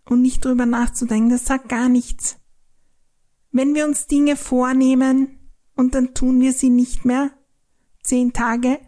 Und 0.05 0.23
nicht 0.23 0.45
drüber 0.45 0.67
nachzudenken, 0.67 1.31
das 1.31 1.47
sagt 1.47 1.69
gar 1.69 1.89
nichts. 1.89 2.39
Wenn 3.51 3.75
wir 3.75 3.87
uns 3.87 4.07
Dinge 4.07 4.37
vornehmen 4.37 5.39
und 5.75 5.95
dann 5.95 6.15
tun 6.15 6.41
wir 6.41 6.53
sie 6.53 6.71
nicht 6.71 7.05
mehr, 7.05 7.31
zehn 8.03 8.33
Tage, 8.33 8.81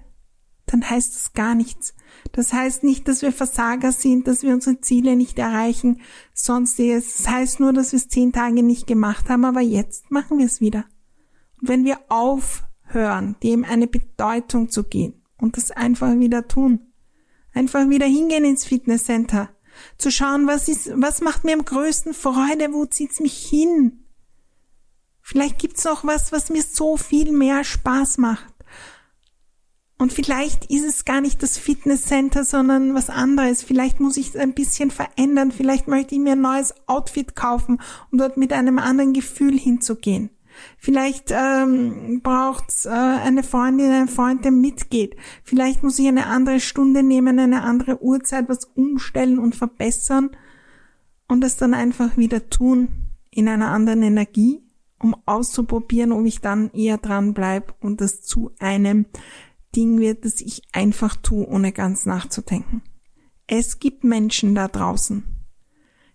dann 0.67 0.89
heißt 0.89 1.15
das 1.15 1.33
gar 1.35 1.55
nichts. 1.55 1.95
Das 2.33 2.53
heißt 2.53 2.85
nicht, 2.85 3.07
dass 3.07 3.23
wir 3.23 3.33
Versager 3.33 3.93
sind, 3.93 4.27
dass 4.27 4.43
wir 4.43 4.55
unsere 4.55 4.81
Ziele 4.81 5.17
nicht 5.17 5.39
erreichen, 5.39 6.01
sonstiges. 6.33 7.19
Das 7.19 7.29
heißt 7.29 7.61
nur, 7.61 7.73
dass 7.73 7.93
wir 7.93 7.99
es 7.99 8.09
zehn 8.09 8.33
Tage 8.33 8.63
nicht 8.63 8.87
gemacht 8.87 9.29
haben, 9.29 9.45
aber 9.45 9.61
jetzt 9.61 10.11
machen 10.11 10.39
wir 10.39 10.47
es 10.47 10.61
wieder. 10.61 10.87
Und 11.61 11.69
wenn 11.69 11.85
wir 11.85 11.99
aufhören, 12.95 13.37
dem 13.43 13.65
eine 13.65 13.87
Bedeutung 13.87 14.69
zu 14.69 14.85
geben 14.85 15.23
und 15.39 15.57
das 15.57 15.71
einfach 15.71 16.15
wieder 16.19 16.47
tun, 16.47 16.93
einfach 17.53 17.89
wieder 17.89 18.07
hingehen 18.07 18.45
ins 18.45 18.65
Fitnesscenter, 18.65 19.51
zu 19.99 20.11
schauen, 20.11 20.47
was 20.47 20.69
ist, 20.69 20.93
was 20.95 21.21
macht 21.21 21.45
mir 21.45 21.55
am 21.55 21.65
größten 21.65 22.15
Freude, 22.15 22.73
wo 22.73 22.87
zieht's 22.87 23.19
mich 23.19 23.37
hin? 23.37 24.05
Vielleicht 25.21 25.59
gibt's 25.59 25.85
noch 25.85 26.05
was, 26.05 26.31
was 26.31 26.51
mir 26.51 26.63
so 26.63 26.97
viel 26.97 27.33
mehr 27.33 27.65
Spaß 27.65 28.19
macht. 28.19 28.55
Und 29.99 30.13
vielleicht 30.13 30.67
ist 30.67 30.85
es 30.85 31.05
gar 31.05 31.21
nicht 31.21 31.43
das 31.43 31.57
Fitnesscenter, 31.57 32.45
sondern 32.45 32.95
was 32.95 33.11
anderes. 33.11 33.63
Vielleicht 33.63 34.01
muss 34.01 34.17
ich 34.17 34.29
es 34.29 34.37
ein 34.37 34.53
bisschen 34.53 34.91
verändern. 34.91 35.51
Vielleicht 35.51 35.89
möchte 35.89 36.15
ich 36.15 36.21
mir 36.21 36.33
ein 36.33 36.43
neues 36.43 36.75
Outfit 36.87 37.35
kaufen, 37.35 37.81
um 38.13 38.19
dort 38.19 38.37
mit 38.37 38.53
einem 38.53 38.79
anderen 38.79 39.13
Gefühl 39.13 39.59
hinzugehen. 39.59 40.31
Vielleicht 40.79 41.31
ähm, 41.31 42.21
braucht 42.23 42.71
es 42.71 42.87
äh, 42.87 42.91
eine 42.91 43.43
Freundin, 43.43 43.91
einen 43.91 44.09
Freund, 44.09 44.45
der 44.45 44.53
mitgeht. 44.53 45.17
Vielleicht 45.43 45.83
muss 45.83 45.99
ich 45.99 46.09
eine 46.09 46.27
andere 46.27 46.61
Stunde 46.61 47.03
nehmen, 47.03 47.39
eine 47.39 47.63
andere 47.63 48.03
Uhrzeit, 48.03 48.49
was 48.49 48.65
umstellen 48.75 49.39
und 49.39 49.55
verbessern 49.55 50.31
und 51.29 51.41
das 51.41 51.57
dann 51.57 51.75
einfach 51.75 52.17
wieder 52.17 52.51
tun 52.51 52.89
in 53.31 53.49
einer 53.49 53.71
anderen 53.71 54.03
Energie, 54.03 54.63
um 54.99 55.17
auszuprobieren, 55.27 56.13
ob 56.13 56.25
ich 56.25 56.41
dann 56.41 56.71
eher 56.73 56.99
dran 56.99 57.35
bleib 57.35 57.75
und 57.81 58.01
das 58.01 58.23
zu 58.23 58.53
einem 58.59 59.07
Ding 59.75 59.99
wird, 59.99 60.25
das 60.25 60.41
ich 60.41 60.63
einfach 60.73 61.17
tue, 61.17 61.47
ohne 61.47 61.73
ganz 61.73 62.07
nachzudenken. 62.07 62.83
Es 63.47 63.79
gibt 63.79 64.05
Menschen 64.05 64.55
da 64.55 64.69
draußen, 64.69 65.25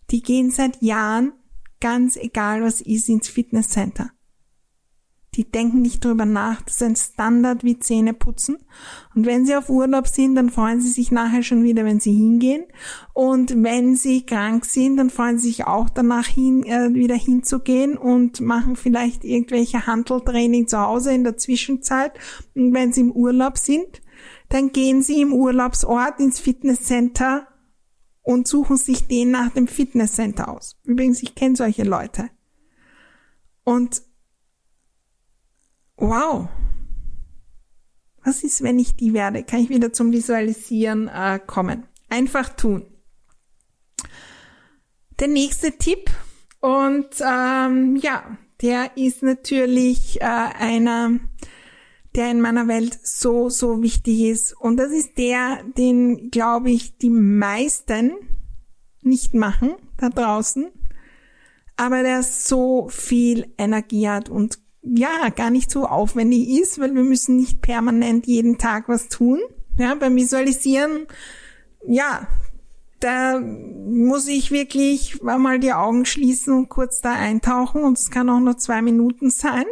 die 0.10 0.22
gehen 0.22 0.50
seit 0.50 0.81
Jahren, 0.81 1.34
ganz 1.79 2.15
egal 2.15 2.63
was 2.63 2.81
ist, 2.81 3.10
ins 3.10 3.27
Fitnesscenter. 3.27 4.12
Die 5.36 5.50
denken 5.50 5.81
nicht 5.81 6.03
drüber 6.03 6.25
nach. 6.25 6.62
Das 6.63 6.75
ist 6.75 6.83
ein 6.83 6.95
Standard 6.95 7.63
wie 7.63 7.79
Zähne 7.79 8.13
putzen. 8.13 8.57
Und 9.15 9.25
wenn 9.25 9.45
sie 9.45 9.55
auf 9.55 9.69
Urlaub 9.69 10.07
sind, 10.07 10.36
dann 10.36 10.50
freuen 10.50 10.81
sie 10.81 10.89
sich 10.89 11.12
nachher 11.12 11.43
schon 11.43 11.63
wieder, 11.63 11.86
wenn 11.86 12.00
sie 12.00 12.13
hingehen. 12.13 12.65
Und 13.13 13.53
wenn 13.63 13.95
sie 13.95 14.25
krank 14.25 14.65
sind, 14.65 14.98
dann 14.98 15.09
freuen 15.09 15.38
sie 15.38 15.50
sich 15.50 15.67
auch 15.67 15.89
danach 15.89 16.25
hin, 16.25 16.63
äh, 16.65 16.93
wieder 16.93 17.15
hinzugehen 17.15 17.98
und 17.98 18.41
machen 18.41 18.75
vielleicht 18.75 19.24
irgendwelche 19.24 19.86
Handeltraining 19.86 20.67
zu 20.67 20.79
Hause 20.79 21.13
in 21.13 21.24
der 21.24 21.38
Zwischenzeit. 21.38 22.13
Und 22.55 22.74
wenn 22.74 22.91
sie 22.91 23.01
im 23.01 23.12
Urlaub 23.12 23.57
sind, 23.57 24.01
dann 24.50 24.71
gehen 24.71 25.01
Sie 25.01 25.21
im 25.21 25.31
Urlaubsort 25.31 26.19
ins 26.19 26.39
Fitnesscenter 26.39 27.48
und 28.24 28.48
suchen 28.48 28.77
sich 28.77 29.07
den 29.07 29.31
nach 29.31 29.51
dem 29.51 29.67
Fitnesscenter 29.67 30.50
aus. 30.50 30.77
Übrigens, 30.83 31.24
ich 31.24 31.36
kenne 31.36 31.55
solche 31.55 31.83
Leute. 31.83 32.29
Und 33.63 34.01
wow, 35.99 36.47
was 38.23 38.43
ist, 38.43 38.61
wenn 38.61 38.79
ich 38.79 38.95
die 38.95 39.13
werde? 39.13 39.43
Kann 39.43 39.61
ich 39.61 39.69
wieder 39.69 39.93
zum 39.93 40.11
Visualisieren 40.11 41.07
äh, 41.07 41.39
kommen. 41.45 41.85
Einfach 42.09 42.49
tun. 42.49 42.85
Der 45.19 45.27
nächste 45.27 45.77
Tipp 45.77 46.09
und 46.59 47.07
ähm, 47.21 47.95
ja, 47.97 48.37
der 48.61 48.97
ist 48.97 49.23
natürlich 49.23 50.21
äh, 50.21 50.25
einer, 50.25 51.19
der 52.15 52.31
in 52.31 52.41
meiner 52.41 52.67
Welt 52.67 52.99
so, 53.03 53.49
so 53.49 53.81
wichtig 53.81 54.21
ist. 54.21 54.53
Und 54.59 54.77
das 54.77 54.91
ist 54.91 55.17
der, 55.17 55.63
den, 55.77 56.29
glaube 56.29 56.71
ich, 56.71 56.97
die 56.97 57.09
meisten 57.09 58.11
nicht 59.01 59.33
machen 59.33 59.75
da 59.97 60.09
draußen, 60.09 60.67
aber 61.77 62.03
der 62.03 62.23
so 62.23 62.89
viel 62.89 63.53
Energie 63.57 64.09
hat 64.09 64.29
und 64.29 64.59
ja, 64.81 65.29
gar 65.29 65.50
nicht 65.50 65.69
so 65.71 65.86
aufwendig 65.86 66.50
ist, 66.50 66.79
weil 66.79 66.95
wir 66.95 67.03
müssen 67.03 67.36
nicht 67.36 67.62
permanent 67.62 68.27
jeden 68.27 68.57
Tag 68.57 68.88
was 68.88 69.07
tun. 69.09 69.39
Ja, 69.77 69.95
beim 69.95 70.15
Visualisieren, 70.15 71.07
ja, 71.88 72.27
da 73.00 73.39
muss 73.39 74.27
ich 74.27 74.51
wirklich 74.51 75.21
mal 75.21 75.59
die 75.59 75.74
Augen 75.74 76.05
schließen 76.05 76.53
und 76.53 76.69
kurz 76.69 77.01
da 77.01 77.13
eintauchen 77.13 77.83
und 77.83 77.98
es 77.98 78.12
kann 78.12 78.29
auch 78.29 78.39
nur 78.39 78.57
zwei 78.57 78.81
Minuten 78.81 79.29
sein. 79.29 79.65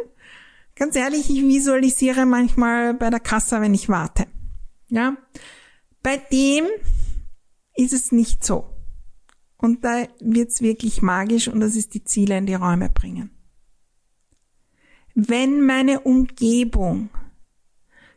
Ganz 0.76 0.96
ehrlich, 0.96 1.28
ich 1.28 1.42
visualisiere 1.42 2.24
manchmal 2.24 2.94
bei 2.94 3.10
der 3.10 3.20
Kasse, 3.20 3.60
wenn 3.60 3.74
ich 3.74 3.88
warte. 3.88 4.26
Ja, 4.88 5.16
bei 6.02 6.16
dem 6.16 6.64
ist 7.74 7.92
es 7.92 8.12
nicht 8.12 8.44
so. 8.44 8.64
Und 9.58 9.84
da 9.84 10.06
wird's 10.20 10.62
wirklich 10.62 11.02
magisch 11.02 11.48
und 11.48 11.60
das 11.60 11.74
ist 11.74 11.94
die 11.94 12.04
Ziele 12.04 12.38
in 12.38 12.46
die 12.46 12.54
Räume 12.54 12.88
bringen. 12.88 13.37
Wenn 15.20 15.66
meine 15.66 16.02
Umgebung 16.02 17.10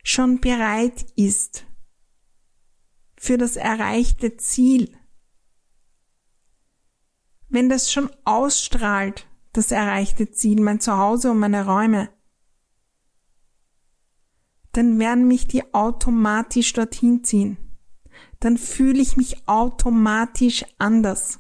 schon 0.03 0.39
bereit 0.39 1.03
ist 1.15 1.65
für 3.17 3.39
das 3.39 3.55
erreichte 3.55 4.37
Ziel, 4.37 4.95
wenn 7.49 7.69
das 7.69 7.91
schon 7.91 8.11
ausstrahlt, 8.23 9.25
das 9.51 9.71
erreichte 9.71 10.29
Ziel, 10.29 10.61
mein 10.61 10.79
Zuhause 10.79 11.31
und 11.31 11.39
meine 11.39 11.65
Räume, 11.65 12.11
dann 14.71 14.99
werden 14.99 15.27
mich 15.27 15.47
die 15.47 15.73
automatisch 15.73 16.71
dorthin 16.73 17.23
ziehen. 17.23 17.57
Dann 18.39 18.59
fühle 18.59 19.01
ich 19.01 19.17
mich 19.17 19.47
automatisch 19.47 20.65
anders. 20.77 21.39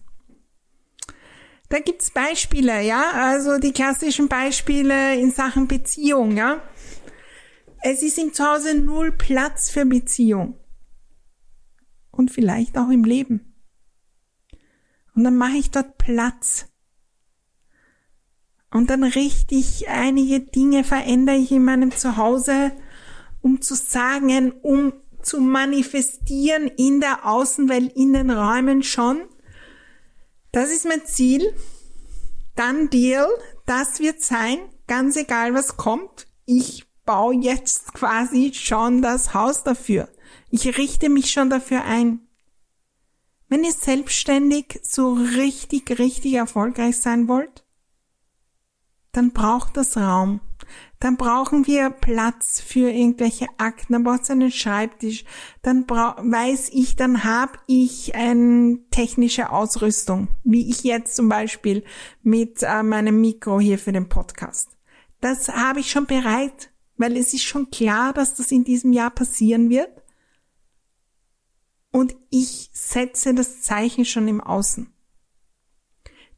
Da 1.71 1.79
gibt's 1.79 2.11
Beispiele, 2.11 2.81
ja, 2.81 3.11
also 3.13 3.57
die 3.57 3.71
klassischen 3.71 4.27
Beispiele 4.27 5.17
in 5.17 5.31
Sachen 5.31 5.69
Beziehung, 5.69 6.35
ja. 6.35 6.61
Es 7.81 8.03
ist 8.03 8.17
im 8.17 8.33
Zuhause 8.33 8.75
null 8.75 9.13
Platz 9.13 9.69
für 9.69 9.85
Beziehung. 9.85 10.57
Und 12.11 12.29
vielleicht 12.29 12.77
auch 12.77 12.89
im 12.89 13.05
Leben. 13.05 13.55
Und 15.15 15.23
dann 15.23 15.37
mache 15.37 15.55
ich 15.55 15.71
dort 15.71 15.97
Platz. 15.97 16.65
Und 18.69 18.89
dann 18.89 19.05
richte 19.05 19.55
ich 19.55 19.87
einige 19.87 20.41
Dinge, 20.41 20.83
verändere 20.83 21.37
ich 21.37 21.53
in 21.53 21.63
meinem 21.63 21.95
Zuhause, 21.95 22.73
um 23.41 23.61
zu 23.61 23.75
sagen, 23.75 24.51
um 24.61 24.91
zu 25.21 25.39
manifestieren 25.39 26.67
in 26.67 26.99
der 26.99 27.25
Außenwelt, 27.25 27.93
in 27.93 28.11
den 28.11 28.29
Räumen 28.29 28.83
schon, 28.83 29.21
das 30.51 30.71
ist 30.71 30.85
mein 30.85 31.05
Ziel. 31.05 31.55
Dann 32.55 32.89
Deal. 32.89 33.27
Das 33.65 33.99
wird 33.99 34.21
sein. 34.21 34.57
Ganz 34.87 35.15
egal, 35.15 35.53
was 35.53 35.77
kommt. 35.77 36.27
Ich 36.45 36.85
baue 37.05 37.35
jetzt 37.35 37.93
quasi 37.93 38.53
schon 38.53 39.01
das 39.01 39.33
Haus 39.33 39.63
dafür. 39.63 40.09
Ich 40.49 40.77
richte 40.77 41.09
mich 41.09 41.31
schon 41.31 41.49
dafür 41.49 41.83
ein. 41.83 42.27
Wenn 43.47 43.63
ihr 43.63 43.71
selbstständig 43.73 44.79
so 44.83 45.13
richtig, 45.13 45.99
richtig 45.99 46.33
erfolgreich 46.33 46.97
sein 46.99 47.27
wollt, 47.27 47.65
dann 49.11 49.31
braucht 49.31 49.75
das 49.75 49.97
Raum 49.97 50.39
dann 51.01 51.17
brauchen 51.17 51.65
wir 51.65 51.89
Platz 51.89 52.61
für 52.61 52.91
irgendwelche 52.91 53.47
Akten, 53.57 53.93
dann 53.93 54.03
braucht 54.03 54.21
es 54.21 54.29
einen 54.29 54.51
Schreibtisch, 54.51 55.25
dann 55.63 55.89
weiß 55.89 56.69
ich, 56.73 56.95
dann 56.95 57.23
habe 57.23 57.53
ich 57.65 58.13
eine 58.13 58.77
technische 58.91 59.49
Ausrüstung, 59.49 60.27
wie 60.43 60.69
ich 60.69 60.83
jetzt 60.83 61.15
zum 61.15 61.27
Beispiel 61.27 61.83
mit 62.21 62.61
äh, 62.61 62.83
meinem 62.83 63.19
Mikro 63.19 63.59
hier 63.59 63.79
für 63.79 63.91
den 63.91 64.09
Podcast. 64.09 64.77
Das 65.21 65.49
habe 65.49 65.79
ich 65.79 65.89
schon 65.89 66.05
bereit, 66.05 66.69
weil 66.97 67.17
es 67.17 67.33
ist 67.33 67.43
schon 67.43 67.71
klar, 67.71 68.13
dass 68.13 68.35
das 68.35 68.51
in 68.51 68.63
diesem 68.63 68.93
Jahr 68.93 69.09
passieren 69.09 69.71
wird. 69.71 69.89
Und 71.91 72.15
ich 72.29 72.69
setze 72.73 73.33
das 73.33 73.63
Zeichen 73.63 74.05
schon 74.05 74.27
im 74.27 74.39
Außen. 74.39 74.90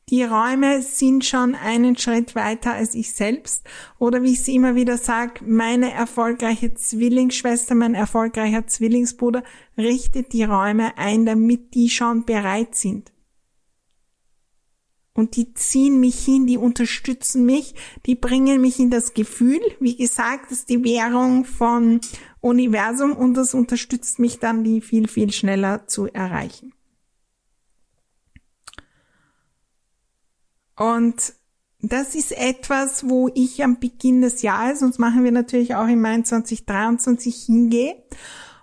Die 0.09 0.23
Räume 0.23 0.81
sind 0.81 1.23
schon 1.23 1.55
einen 1.55 1.97
Schritt 1.97 2.35
weiter 2.35 2.73
als 2.73 2.93
ich 2.93 3.13
selbst. 3.13 3.63
Oder 3.99 4.21
wie 4.21 4.33
ich 4.33 4.43
sie 4.43 4.55
immer 4.55 4.75
wieder 4.75 4.97
sage, 4.97 5.43
meine 5.45 5.93
erfolgreiche 5.93 6.73
Zwillingsschwester, 6.73 7.73
mein 7.73 7.95
erfolgreicher 7.95 8.67
Zwillingsbruder 8.67 9.43
richtet 9.77 10.33
die 10.33 10.43
Räume 10.43 10.97
ein, 10.97 11.25
damit 11.25 11.73
die 11.73 11.89
schon 11.89 12.25
bereit 12.25 12.75
sind. 12.75 13.13
Und 15.15 15.35
die 15.35 15.53
ziehen 15.53 15.99
mich 15.99 16.25
hin, 16.25 16.47
die 16.47 16.57
unterstützen 16.57 17.45
mich, 17.45 17.75
die 18.05 18.15
bringen 18.15 18.59
mich 18.59 18.79
in 18.79 18.89
das 18.89 19.13
Gefühl. 19.13 19.61
Wie 19.79 19.95
gesagt, 19.95 20.51
das 20.51 20.59
ist 20.59 20.69
die 20.69 20.83
Währung 20.83 21.45
von 21.45 22.01
Universum 22.41 23.13
und 23.13 23.35
das 23.35 23.53
unterstützt 23.53 24.17
mich 24.17 24.39
dann, 24.39 24.63
die 24.63 24.81
viel, 24.81 25.07
viel 25.07 25.31
schneller 25.31 25.87
zu 25.87 26.07
erreichen. 26.07 26.73
Und 30.75 31.33
das 31.81 32.15
ist 32.15 32.31
etwas, 32.31 33.09
wo 33.09 33.29
ich 33.33 33.63
am 33.63 33.79
Beginn 33.79 34.21
des 34.21 34.41
Jahres, 34.41 34.79
sonst 34.79 34.99
machen 34.99 35.23
wir 35.23 35.31
natürlich 35.31 35.75
auch 35.75 35.87
im 35.87 36.01
Mai 36.01 36.21
2023 36.21 37.43
hingehe 37.45 37.95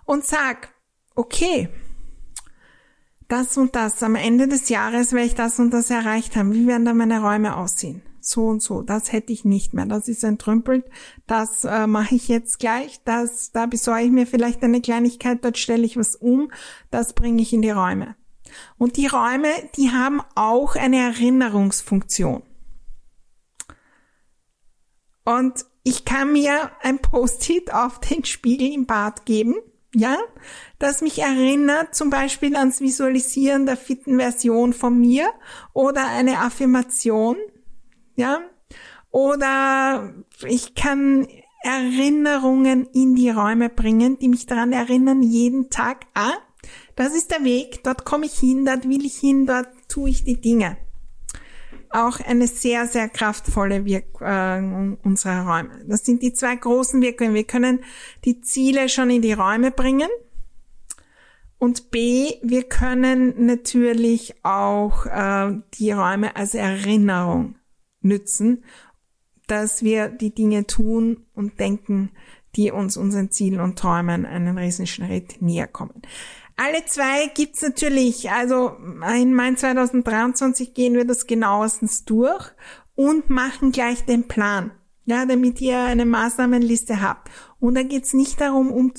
und 0.05 0.25
sag, 0.25 0.69
okay, 1.15 1.69
das 3.27 3.57
und 3.57 3.75
das, 3.75 4.03
am 4.03 4.15
Ende 4.15 4.47
des 4.47 4.69
Jahres 4.69 5.13
werde 5.13 5.27
ich 5.27 5.35
das 5.35 5.59
und 5.59 5.71
das 5.71 5.89
erreicht 5.89 6.35
haben. 6.35 6.53
Wie 6.53 6.67
werden 6.67 6.83
da 6.83 6.93
meine 6.93 7.21
Räume 7.21 7.55
aussehen? 7.55 8.01
So 8.19 8.47
und 8.47 8.61
so, 8.61 8.81
das 8.81 9.11
hätte 9.11 9.31
ich 9.31 9.45
nicht 9.45 9.73
mehr. 9.73 9.85
Das 9.85 10.07
ist 10.07 10.23
entrümpelt. 10.23 10.85
Das 11.27 11.63
äh, 11.63 11.87
mache 11.87 12.15
ich 12.15 12.27
jetzt 12.27 12.59
gleich. 12.59 13.01
Das, 13.05 13.51
da 13.51 13.67
besorge 13.67 14.03
ich 14.03 14.11
mir 14.11 14.27
vielleicht 14.27 14.63
eine 14.63 14.81
Kleinigkeit, 14.81 15.45
dort 15.45 15.57
stelle 15.57 15.85
ich 15.85 15.95
was 15.95 16.15
um. 16.15 16.51
Das 16.89 17.13
bringe 17.13 17.41
ich 17.41 17.53
in 17.53 17.61
die 17.61 17.71
Räume. 17.71 18.15
Und 18.77 18.97
die 18.97 19.07
Räume, 19.07 19.49
die 19.75 19.91
haben 19.91 20.21
auch 20.35 20.75
eine 20.75 20.97
Erinnerungsfunktion. 20.97 22.43
Und 25.23 25.65
ich 25.83 26.05
kann 26.05 26.33
mir 26.33 26.71
ein 26.81 26.99
Post-it 26.99 27.73
auf 27.73 27.99
den 27.99 28.25
Spiegel 28.25 28.71
im 28.73 28.85
Bad 28.85 29.25
geben, 29.25 29.55
ja, 29.93 30.17
das 30.79 31.01
mich 31.01 31.19
erinnert 31.19 31.95
zum 31.95 32.09
Beispiel 32.09 32.55
ans 32.55 32.79
Visualisieren 32.79 33.65
der 33.65 33.75
fitten 33.75 34.19
Version 34.19 34.71
von 34.71 34.97
mir 34.97 35.29
oder 35.73 36.07
eine 36.07 36.39
Affirmation, 36.39 37.35
ja, 38.15 38.39
oder 39.09 40.13
ich 40.47 40.75
kann 40.75 41.27
Erinnerungen 41.63 42.85
in 42.93 43.15
die 43.15 43.29
Räume 43.29 43.69
bringen, 43.69 44.17
die 44.17 44.29
mich 44.29 44.45
daran 44.45 44.71
erinnern, 44.71 45.21
jeden 45.21 45.69
Tag, 45.69 46.05
ah, 46.13 46.33
das 47.01 47.15
ist 47.15 47.31
der 47.31 47.43
Weg, 47.43 47.83
dort 47.83 48.05
komme 48.05 48.27
ich 48.27 48.33
hin, 48.33 48.63
dort 48.63 48.87
will 48.87 49.03
ich 49.03 49.17
hin, 49.17 49.47
dort 49.47 49.67
tue 49.87 50.11
ich 50.11 50.23
die 50.23 50.39
Dinge. 50.39 50.77
Auch 51.89 52.19
eine 52.19 52.45
sehr, 52.45 52.85
sehr 52.85 53.09
kraftvolle 53.09 53.85
Wirkung 53.85 54.99
unserer 55.03 55.47
Räume. 55.47 55.83
Das 55.87 56.05
sind 56.05 56.21
die 56.21 56.31
zwei 56.31 56.55
großen 56.55 57.01
Wirkungen. 57.01 57.33
Wir 57.33 57.43
können 57.43 57.79
die 58.23 58.41
Ziele 58.41 58.87
schon 58.87 59.09
in 59.09 59.23
die 59.23 59.33
Räume 59.33 59.71
bringen. 59.71 60.09
Und 61.57 61.89
B, 61.89 62.35
wir 62.43 62.63
können 62.63 63.47
natürlich 63.47 64.35
auch 64.43 65.07
äh, 65.07 65.59
die 65.73 65.91
Räume 65.91 66.35
als 66.35 66.53
Erinnerung 66.53 67.55
nützen, 68.01 68.63
dass 69.47 69.81
wir 69.81 70.09
die 70.09 70.35
Dinge 70.35 70.67
tun 70.67 71.25
und 71.33 71.59
denken, 71.59 72.11
die 72.55 72.69
uns 72.69 72.95
unseren 72.95 73.31
Zielen 73.31 73.59
und 73.59 73.79
Träumen 73.79 74.25
einen 74.25 74.57
riesen 74.57 74.85
Schritt 74.85 75.41
näher 75.41 75.67
kommen. 75.67 76.01
Alle 76.63 76.85
zwei 76.85 77.25
gibt's 77.33 77.63
natürlich. 77.63 78.29
Also 78.29 78.75
in 79.19 79.33
Mai 79.33 79.55
2023 79.55 80.75
gehen 80.75 80.93
wir 80.93 81.05
das 81.05 81.25
genauestens 81.25 82.05
durch 82.05 82.51
und 82.93 83.31
machen 83.31 83.71
gleich 83.71 84.05
den 84.05 84.27
Plan. 84.27 84.69
Ja, 85.05 85.25
damit 85.25 85.59
ihr 85.59 85.79
eine 85.79 86.05
Maßnahmenliste 86.05 87.01
habt. 87.01 87.31
Und 87.59 87.73
da 87.73 87.81
geht's 87.81 88.13
nicht 88.13 88.39
darum, 88.39 88.69
um 88.71 88.93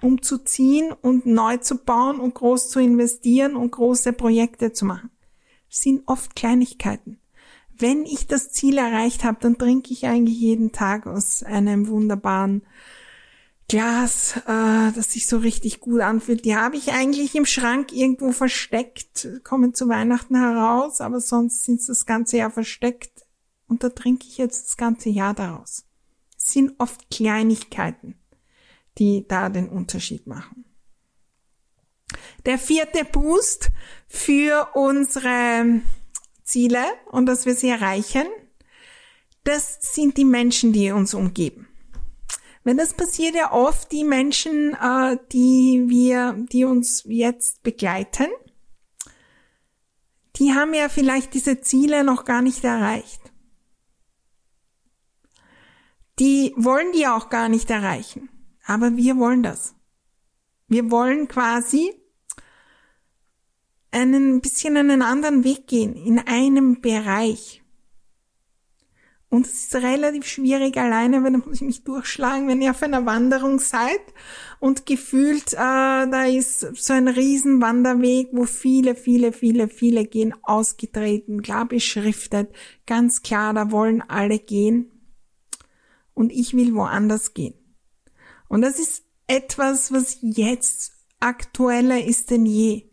umzuziehen 0.00 0.90
und 1.02 1.26
neu 1.26 1.58
zu 1.58 1.76
bauen 1.76 2.18
und 2.18 2.34
groß 2.34 2.70
zu 2.70 2.80
investieren 2.80 3.56
und 3.56 3.72
große 3.72 4.14
Projekte 4.14 4.72
zu 4.72 4.86
machen. 4.86 5.10
Das 5.68 5.80
sind 5.80 6.04
oft 6.06 6.34
Kleinigkeiten. 6.34 7.20
Wenn 7.76 8.06
ich 8.06 8.26
das 8.26 8.52
Ziel 8.52 8.78
erreicht 8.78 9.22
habe, 9.22 9.36
dann 9.40 9.58
trinke 9.58 9.92
ich 9.92 10.06
eigentlich 10.06 10.40
jeden 10.40 10.72
Tag 10.72 11.06
aus 11.06 11.42
einem 11.42 11.88
wunderbaren 11.88 12.62
Glas, 13.72 14.36
äh, 14.46 14.92
das 14.94 15.12
sich 15.12 15.26
so 15.26 15.38
richtig 15.38 15.80
gut 15.80 16.00
anfühlt. 16.00 16.44
Die 16.44 16.56
habe 16.56 16.76
ich 16.76 16.92
eigentlich 16.92 17.34
im 17.34 17.46
Schrank 17.46 17.92
irgendwo 17.92 18.32
versteckt, 18.32 19.28
kommen 19.44 19.74
zu 19.74 19.88
Weihnachten 19.88 20.36
heraus, 20.36 21.00
aber 21.00 21.20
sonst 21.20 21.64
sind 21.64 21.80
sie 21.80 21.88
das 21.88 22.06
ganze 22.06 22.36
Jahr 22.36 22.50
versteckt 22.50 23.24
und 23.68 23.82
da 23.82 23.88
trinke 23.88 24.26
ich 24.26 24.38
jetzt 24.38 24.66
das 24.66 24.76
ganze 24.76 25.08
Jahr 25.08 25.34
daraus. 25.34 25.84
Es 26.36 26.52
sind 26.52 26.74
oft 26.78 27.10
Kleinigkeiten 27.10 28.16
die 28.98 29.26
da 29.26 29.48
den 29.48 29.68
Unterschied 29.68 30.26
machen. 30.26 30.64
Der 32.44 32.58
vierte 32.58 33.04
Boost 33.04 33.70
für 34.08 34.68
unsere 34.74 35.80
Ziele 36.42 36.84
und 37.10 37.26
dass 37.26 37.46
wir 37.46 37.54
sie 37.54 37.68
erreichen, 37.68 38.26
das 39.44 39.78
sind 39.80 40.16
die 40.16 40.24
Menschen, 40.24 40.72
die 40.72 40.90
uns 40.90 41.14
umgeben. 41.14 41.68
Wenn 42.64 42.76
das 42.76 42.94
passiert 42.94 43.34
ja 43.34 43.52
oft, 43.52 43.90
die 43.90 44.04
Menschen, 44.04 44.74
äh, 44.74 45.16
die 45.32 45.84
wir, 45.88 46.36
die 46.52 46.64
uns 46.64 47.04
jetzt 47.06 47.62
begleiten, 47.62 48.28
die 50.36 50.52
haben 50.52 50.72
ja 50.74 50.88
vielleicht 50.88 51.34
diese 51.34 51.60
Ziele 51.60 52.04
noch 52.04 52.24
gar 52.24 52.40
nicht 52.40 52.64
erreicht. 52.64 53.20
Die 56.18 56.54
wollen 56.56 56.92
die 56.92 57.06
auch 57.06 57.30
gar 57.30 57.48
nicht 57.48 57.70
erreichen. 57.70 58.28
Aber 58.64 58.96
wir 58.96 59.16
wollen 59.16 59.42
das. 59.42 59.74
Wir 60.68 60.90
wollen 60.90 61.28
quasi 61.28 61.92
einen 63.90 64.40
bisschen 64.40 64.76
einen 64.76 65.02
anderen 65.02 65.44
Weg 65.44 65.66
gehen 65.66 65.94
in 65.94 66.18
einem 66.18 66.80
Bereich. 66.80 67.61
Und 69.32 69.46
es 69.46 69.64
ist 69.64 69.74
relativ 69.76 70.26
schwierig 70.26 70.76
alleine, 70.76 71.22
da 71.22 71.38
muss 71.38 71.56
ich 71.56 71.62
mich 71.62 71.84
durchschlagen, 71.84 72.48
wenn 72.48 72.60
ihr 72.60 72.72
auf 72.72 72.82
einer 72.82 73.06
Wanderung 73.06 73.60
seid 73.60 74.02
und 74.60 74.84
gefühlt, 74.84 75.54
äh, 75.54 75.56
da 75.56 76.26
ist 76.26 76.60
so 76.76 76.92
ein 76.92 77.08
Riesenwanderweg, 77.08 78.28
wo 78.32 78.44
viele, 78.44 78.94
viele, 78.94 79.32
viele, 79.32 79.68
viele 79.68 80.04
gehen, 80.04 80.34
ausgetreten, 80.42 81.40
klar 81.40 81.66
beschriftet, 81.66 82.54
ganz 82.84 83.22
klar, 83.22 83.54
da 83.54 83.70
wollen 83.70 84.02
alle 84.02 84.38
gehen. 84.38 84.90
Und 86.12 86.30
ich 86.30 86.52
will 86.52 86.74
woanders 86.74 87.32
gehen. 87.32 87.54
Und 88.48 88.60
das 88.60 88.78
ist 88.78 89.02
etwas, 89.28 89.94
was 89.94 90.18
jetzt 90.20 90.92
aktueller 91.20 92.04
ist 92.04 92.30
denn 92.30 92.44
je. 92.44 92.90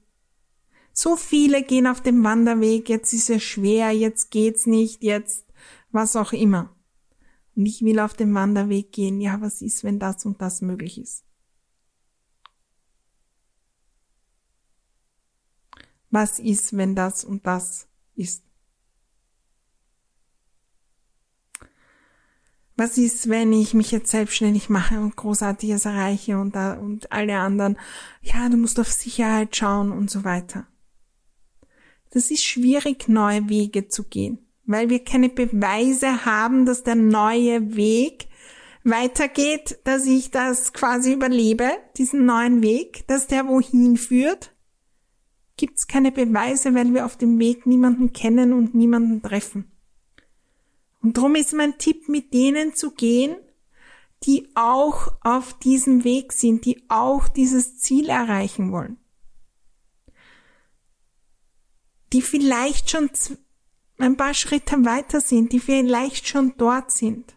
So 0.93 1.17
viele 1.17 1.63
gehen 1.63 1.85
auf 1.85 1.99
dem 1.99 2.23
Wanderweg, 2.23 2.87
jetzt 2.87 3.11
ist 3.11 3.29
es 3.29 3.43
schwer, 3.43 3.91
jetzt 3.91 4.31
geht's 4.31 4.67
nicht, 4.67 5.03
jetzt 5.03 5.48
was 5.91 6.15
auch 6.15 6.33
immer. 6.33 6.75
Und 7.55 7.65
ich 7.65 7.81
will 7.81 7.99
auf 7.99 8.13
dem 8.13 8.33
Wanderweg 8.33 8.91
gehen, 8.91 9.21
ja, 9.21 9.41
was 9.41 9.61
ist, 9.61 9.83
wenn 9.83 9.99
das 9.99 10.25
und 10.25 10.41
das 10.41 10.61
möglich 10.61 10.99
ist? 10.99 11.25
Was 16.09 16.39
ist, 16.39 16.75
wenn 16.75 16.95
das 16.95 17.23
und 17.23 17.45
das 17.45 17.87
ist? 18.15 18.43
was 22.79 22.97
ist, 22.97 23.27
wenn 23.27 23.51
ich 23.51 23.73
mich 23.73 23.91
jetzt 23.91 24.09
selbstständig 24.09 24.69
mache 24.69 24.99
und 25.01 25.17
Großartiges 25.17 25.83
erreiche 25.83 26.39
und, 26.39 26.55
da, 26.55 26.73
und 26.73 27.11
alle 27.11 27.37
anderen, 27.37 27.77
ja, 28.21 28.47
du 28.47 28.55
musst 28.55 28.79
auf 28.79 28.91
Sicherheit 28.91 29.55
schauen 29.55 29.91
und 29.91 30.09
so 30.09 30.23
weiter. 30.23 30.65
Das 32.11 32.31
ist 32.31 32.43
schwierig, 32.43 33.09
neue 33.09 33.49
Wege 33.49 33.89
zu 33.89 34.05
gehen, 34.05 34.39
weil 34.69 34.91
wir 34.91 35.03
keine 35.03 35.29
Beweise 35.29 36.25
haben, 36.25 36.67
dass 36.67 36.83
der 36.83 36.93
neue 36.93 37.75
Weg 37.75 38.27
weitergeht, 38.83 39.79
dass 39.83 40.05
ich 40.05 40.29
das 40.29 40.73
quasi 40.73 41.13
überlebe, 41.13 41.71
diesen 41.97 42.25
neuen 42.25 42.61
Weg, 42.61 43.07
dass 43.07 43.25
der 43.25 43.47
wohin 43.47 43.97
führt. 43.97 44.55
Gibt 45.57 45.79
es 45.79 45.87
keine 45.87 46.11
Beweise, 46.11 46.75
weil 46.75 46.93
wir 46.93 47.07
auf 47.07 47.17
dem 47.17 47.39
Weg 47.39 47.65
niemanden 47.65 48.13
kennen 48.13 48.53
und 48.53 48.75
niemanden 48.75 49.23
treffen. 49.23 49.71
Und 51.01 51.17
darum 51.17 51.33
ist 51.33 51.53
mein 51.53 51.79
Tipp, 51.79 52.07
mit 52.07 52.31
denen 52.31 52.75
zu 52.75 52.91
gehen, 52.91 53.35
die 54.23 54.49
auch 54.53 55.13
auf 55.21 55.57
diesem 55.57 56.03
Weg 56.03 56.31
sind, 56.31 56.65
die 56.65 56.83
auch 56.89 57.27
dieses 57.27 57.79
Ziel 57.79 58.09
erreichen 58.09 58.71
wollen. 58.71 58.97
Die 62.13 62.21
vielleicht 62.21 62.91
schon 62.91 63.09
ein 63.99 64.17
paar 64.17 64.33
Schritte 64.33 64.85
weiter 64.85 65.21
sind, 65.21 65.51
die 65.51 65.59
vielleicht 65.59 66.27
schon 66.27 66.53
dort 66.57 66.91
sind. 66.91 67.35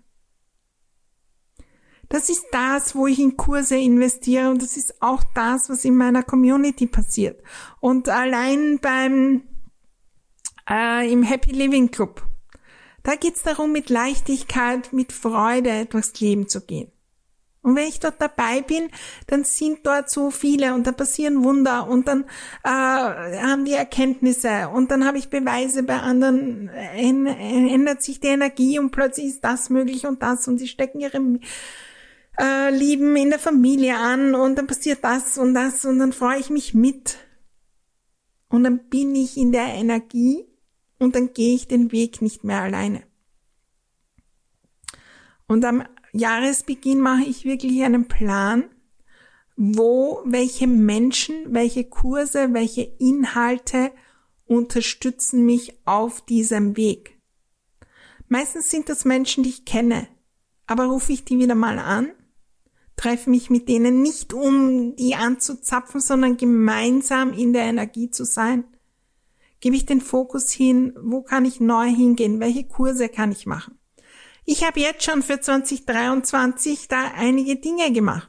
Das 2.09 2.29
ist 2.29 2.45
das, 2.53 2.95
wo 2.95 3.07
ich 3.07 3.19
in 3.19 3.37
Kurse 3.37 3.77
investiere 3.77 4.51
und 4.51 4.61
das 4.61 4.77
ist 4.77 5.01
auch 5.01 5.23
das, 5.35 5.71
was 5.71 5.85
in 5.85 5.97
meiner 5.97 6.23
Community 6.23 6.87
passiert. 6.87 7.43
Und 7.81 8.09
allein 8.09 8.79
beim 8.81 9.43
äh, 10.69 11.11
im 11.11 11.23
Happy 11.23 11.53
Living 11.53 11.91
Club 11.91 12.23
da 13.03 13.17
geht's 13.17 13.43
darum, 13.43 13.73
mit 13.73 13.91
Leichtigkeit, 13.91 14.93
mit 14.93 15.13
Freude 15.13 15.87
durchs 15.87 16.21
Leben 16.21 16.49
zu 16.49 16.65
gehen. 16.65 16.93
Und 17.63 17.77
wenn 17.77 17.87
ich 17.87 18.01
dort 18.01 18.21
dabei 18.21 18.61
bin, 18.61 18.89
dann 19.29 19.45
sind 19.45 19.87
dort 19.87 20.11
so 20.11 20.31
viele 20.31 20.75
und 20.75 20.85
da 20.85 20.91
passieren 20.91 21.45
Wunder 21.45 21.87
und 21.89 22.09
dann 22.09 22.25
äh, 22.65 22.69
haben 22.69 23.65
die 23.65 23.75
Erkenntnisse 23.75 24.69
und 24.69 24.91
dann 24.91 25.07
habe 25.07 25.19
ich 25.19 25.31
Beweise 25.31 25.85
bei 25.85 26.01
anderen, 26.01 26.69
äh, 26.71 26.99
ändert 26.99 28.03
sich 28.03 28.19
die 28.19 28.29
Energie 28.29 28.81
und 28.81 28.91
plötzlich 28.91 29.27
ist 29.27 29.45
das 29.45 29.71
möglich 29.71 30.07
und 30.07 30.23
das 30.23 30.49
und 30.49 30.59
sie 30.59 30.67
stecken 30.67 30.99
ihre 30.99 31.21
äh, 32.39 32.71
Lieben 32.71 33.15
in 33.15 33.31
der 33.31 33.39
Familie 33.39 33.97
an 33.97 34.35
und 34.35 34.57
dann 34.57 34.67
passiert 34.67 35.05
das 35.05 35.39
und 35.39 35.55
das 35.55 35.85
und 35.85 36.01
dann 36.01 36.13
freue 36.13 36.41
ich 36.41 36.51
mich 36.51 36.75
mit. 36.75 37.17
Und 38.49 38.65
dann 38.65 38.89
bin 38.89 39.15
ich 39.15 39.37
in 39.37 39.53
der 39.53 39.67
Energie 39.67 40.45
und 40.99 41.15
dann 41.15 41.33
gehe 41.33 41.55
ich 41.55 41.69
den 41.69 41.93
Weg 41.93 42.21
nicht 42.21 42.45
mehr 42.45 42.61
alleine. 42.61 43.03
Und 45.47 45.65
am 45.65 45.85
Jahresbeginn 46.13 47.01
mache 47.01 47.25
ich 47.25 47.45
wirklich 47.45 47.83
einen 47.83 48.09
Plan, 48.09 48.65
wo 49.57 50.23
welche 50.25 50.67
Menschen, 50.67 51.55
welche 51.55 51.85
Kurse, 51.85 52.53
welche 52.53 52.83
Inhalte 52.99 53.91
unterstützen 54.47 55.45
mich 55.45 55.75
auf 55.87 56.21
diesem 56.23 56.77
Weg. 56.77 57.19
Meistens 58.29 58.71
sind 58.71 58.89
das 58.89 59.05
Menschen, 59.05 59.43
die 59.43 59.51
ich 59.51 59.65
kenne, 59.65 60.07
aber 60.67 60.87
rufe 60.87 61.13
ich 61.13 61.25
die 61.25 61.39
wieder 61.39 61.55
mal 61.55 61.79
an, 61.79 62.13
treffe 62.97 63.31
mich 63.31 63.51
mit 63.51 63.69
denen 63.69 64.03
nicht, 64.03 64.33
um 64.33 64.97
die 64.97 65.15
anzuzapfen, 65.15 66.01
sondern 66.01 66.37
gemeinsam 66.37 67.33
in 67.33 67.53
der 67.53 67.65
Energie 67.65 68.11
zu 68.11 68.25
sein 68.25 68.65
Gebe 69.63 69.77
ich 69.77 69.87
den 69.87 70.01
Fokus 70.01 70.51
hin, 70.51 70.93
wo 71.01 71.23
kann 71.23 71.45
ich 71.45 71.61
neu 71.61 71.87
hingehen, 71.87 72.41
welche 72.41 72.65
Kurse 72.65 73.09
kann 73.09 73.31
ich 73.31 73.47
machen. 73.47 73.79
Ich 74.45 74.65
habe 74.65 74.81
jetzt 74.81 75.05
schon 75.05 75.23
für 75.23 75.41
2023 75.41 76.89
da 76.89 77.13
einige 77.15 77.57
Dinge 77.57 77.93
gemacht. 77.93 78.29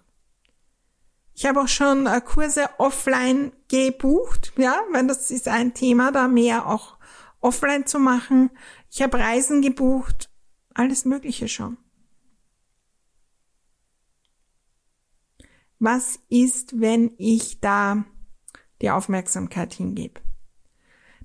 Ich 1.36 1.46
habe 1.46 1.62
auch 1.62 1.68
schon 1.68 2.06
äh, 2.06 2.22
Kurse 2.22 2.70
offline 2.78 3.52
gebucht, 3.68 4.54
ja, 4.58 4.80
weil 4.92 5.08
das 5.08 5.32
ist 5.32 5.48
ein 5.48 5.74
Thema, 5.74 6.12
da 6.12 6.28
mehr 6.28 6.68
auch 6.68 6.98
offline 7.42 7.88
zu 7.88 7.98
machen. 7.98 8.52
Ich 8.92 9.02
habe 9.02 9.18
Reisen 9.18 9.62
gebucht, 9.64 10.30
alles 10.76 11.06
Mögliche 11.06 11.48
schon. 11.48 11.78
Was 15.80 16.20
ist, 16.30 16.80
wenn 16.80 17.14
ich 17.18 17.60
da 17.60 18.06
die 18.82 18.92
Aufmerksamkeit 18.92 19.74
hingebe? 19.74 20.22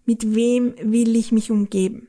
mit 0.09 0.35
wem 0.35 0.75
will 0.81 1.15
ich 1.17 1.33
mich 1.33 1.51
umgeben. 1.51 2.09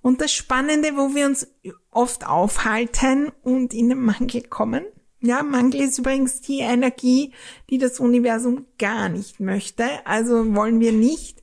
Und 0.00 0.20
das 0.20 0.32
Spannende, 0.32 0.96
wo 0.96 1.14
wir 1.14 1.26
uns 1.26 1.46
oft 1.90 2.26
aufhalten 2.26 3.32
und 3.42 3.74
in 3.74 3.88
den 3.88 4.00
Mangel 4.00 4.42
kommen, 4.42 4.84
ja, 5.20 5.42
Mangel 5.42 5.80
ist 5.80 5.98
übrigens 5.98 6.40
die 6.40 6.60
Energie, 6.60 7.32
die 7.70 7.78
das 7.78 7.98
Universum 7.98 8.66
gar 8.78 9.08
nicht 9.08 9.40
möchte, 9.40 9.84
also 10.06 10.54
wollen 10.54 10.78
wir 10.78 10.92
nicht, 10.92 11.42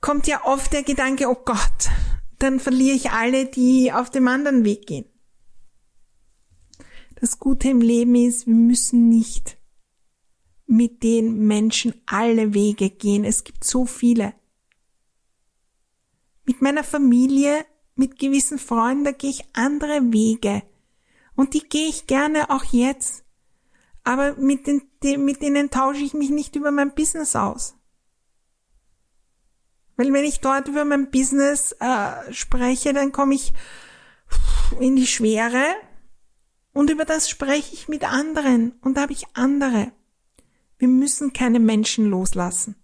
kommt 0.00 0.26
ja 0.26 0.44
oft 0.44 0.72
der 0.72 0.82
Gedanke, 0.82 1.28
oh 1.28 1.36
Gott, 1.44 1.90
dann 2.38 2.58
verliere 2.58 2.96
ich 2.96 3.10
alle, 3.10 3.44
die 3.44 3.92
auf 3.92 4.08
dem 4.10 4.28
anderen 4.28 4.64
Weg 4.64 4.86
gehen. 4.86 5.04
Das 7.20 7.38
Gute 7.38 7.68
im 7.68 7.82
Leben 7.82 8.14
ist, 8.14 8.46
wir 8.46 8.54
müssen 8.54 9.10
nicht 9.10 9.58
mit 10.66 11.02
den 11.02 11.46
Menschen 11.46 11.92
alle 12.06 12.54
Wege 12.54 12.88
gehen. 12.88 13.24
Es 13.24 13.44
gibt 13.44 13.64
so 13.64 13.84
viele 13.84 14.32
mit 16.50 16.62
meiner 16.62 16.82
Familie, 16.82 17.64
mit 17.94 18.18
gewissen 18.18 18.58
Freunden, 18.58 19.04
da 19.04 19.12
gehe 19.12 19.30
ich 19.30 19.44
andere 19.52 20.00
Wege. 20.12 20.64
Und 21.36 21.54
die 21.54 21.60
gehe 21.60 21.88
ich 21.88 22.08
gerne 22.08 22.50
auch 22.50 22.64
jetzt. 22.64 23.24
aber 24.02 24.34
mit, 24.34 24.66
den, 24.66 24.82
mit 25.24 25.42
denen 25.42 25.70
tausche 25.70 26.02
ich 26.02 26.12
mich 26.14 26.30
nicht 26.30 26.56
über 26.56 26.72
mein 26.72 26.94
Business 26.94 27.36
aus. 27.36 27.76
Weil 29.96 30.12
wenn 30.12 30.24
ich 30.24 30.40
dort 30.40 30.66
über 30.66 30.84
mein 30.84 31.10
Business 31.12 31.76
äh, 31.78 32.32
spreche, 32.32 32.92
dann 32.92 33.12
komme 33.12 33.34
ich 33.34 33.52
in 34.80 34.96
die 34.96 35.06
Schwere 35.06 35.62
und 36.72 36.90
über 36.90 37.04
das 37.04 37.30
spreche 37.30 37.74
ich 37.74 37.88
mit 37.88 38.02
anderen 38.02 38.72
und 38.80 38.96
da 38.96 39.02
habe 39.02 39.12
ich 39.12 39.26
andere. 39.34 39.92
Wir 40.78 40.88
müssen 40.88 41.32
keine 41.32 41.60
Menschen 41.60 42.06
loslassen. 42.06 42.74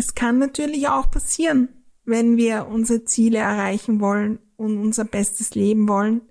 Es 0.00 0.14
kann 0.14 0.38
natürlich 0.38 0.88
auch 0.88 1.10
passieren, 1.10 1.68
wenn 2.06 2.38
wir 2.38 2.68
unsere 2.68 3.04
Ziele 3.04 3.38
erreichen 3.38 4.00
wollen 4.00 4.38
und 4.56 4.78
unser 4.78 5.04
bestes 5.04 5.54
Leben 5.54 5.88
wollen, 5.88 6.22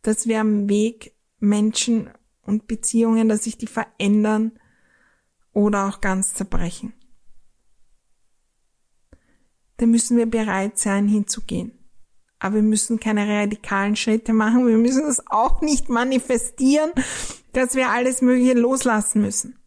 dass 0.00 0.26
wir 0.26 0.40
am 0.40 0.70
Weg 0.70 1.12
Menschen 1.38 2.08
und 2.40 2.66
Beziehungen, 2.66 3.28
dass 3.28 3.44
sich 3.44 3.58
die 3.58 3.66
verändern 3.66 4.52
oder 5.52 5.86
auch 5.86 6.00
ganz 6.00 6.32
zerbrechen 6.32 6.94
dann 9.80 9.90
müssen 9.90 10.18
wir 10.18 10.26
bereit 10.26 10.78
sein, 10.78 11.08
hinzugehen. 11.08 11.72
Aber 12.38 12.56
wir 12.56 12.62
müssen 12.62 13.00
keine 13.00 13.26
radikalen 13.26 13.96
Schritte 13.96 14.32
machen. 14.32 14.66
Wir 14.66 14.76
müssen 14.76 15.04
das 15.04 15.26
auch 15.26 15.62
nicht 15.62 15.88
manifestieren, 15.88 16.90
dass 17.52 17.74
wir 17.74 17.88
alles 17.88 18.20
Mögliche 18.20 18.54
loslassen 18.54 19.22
müssen. 19.22 19.58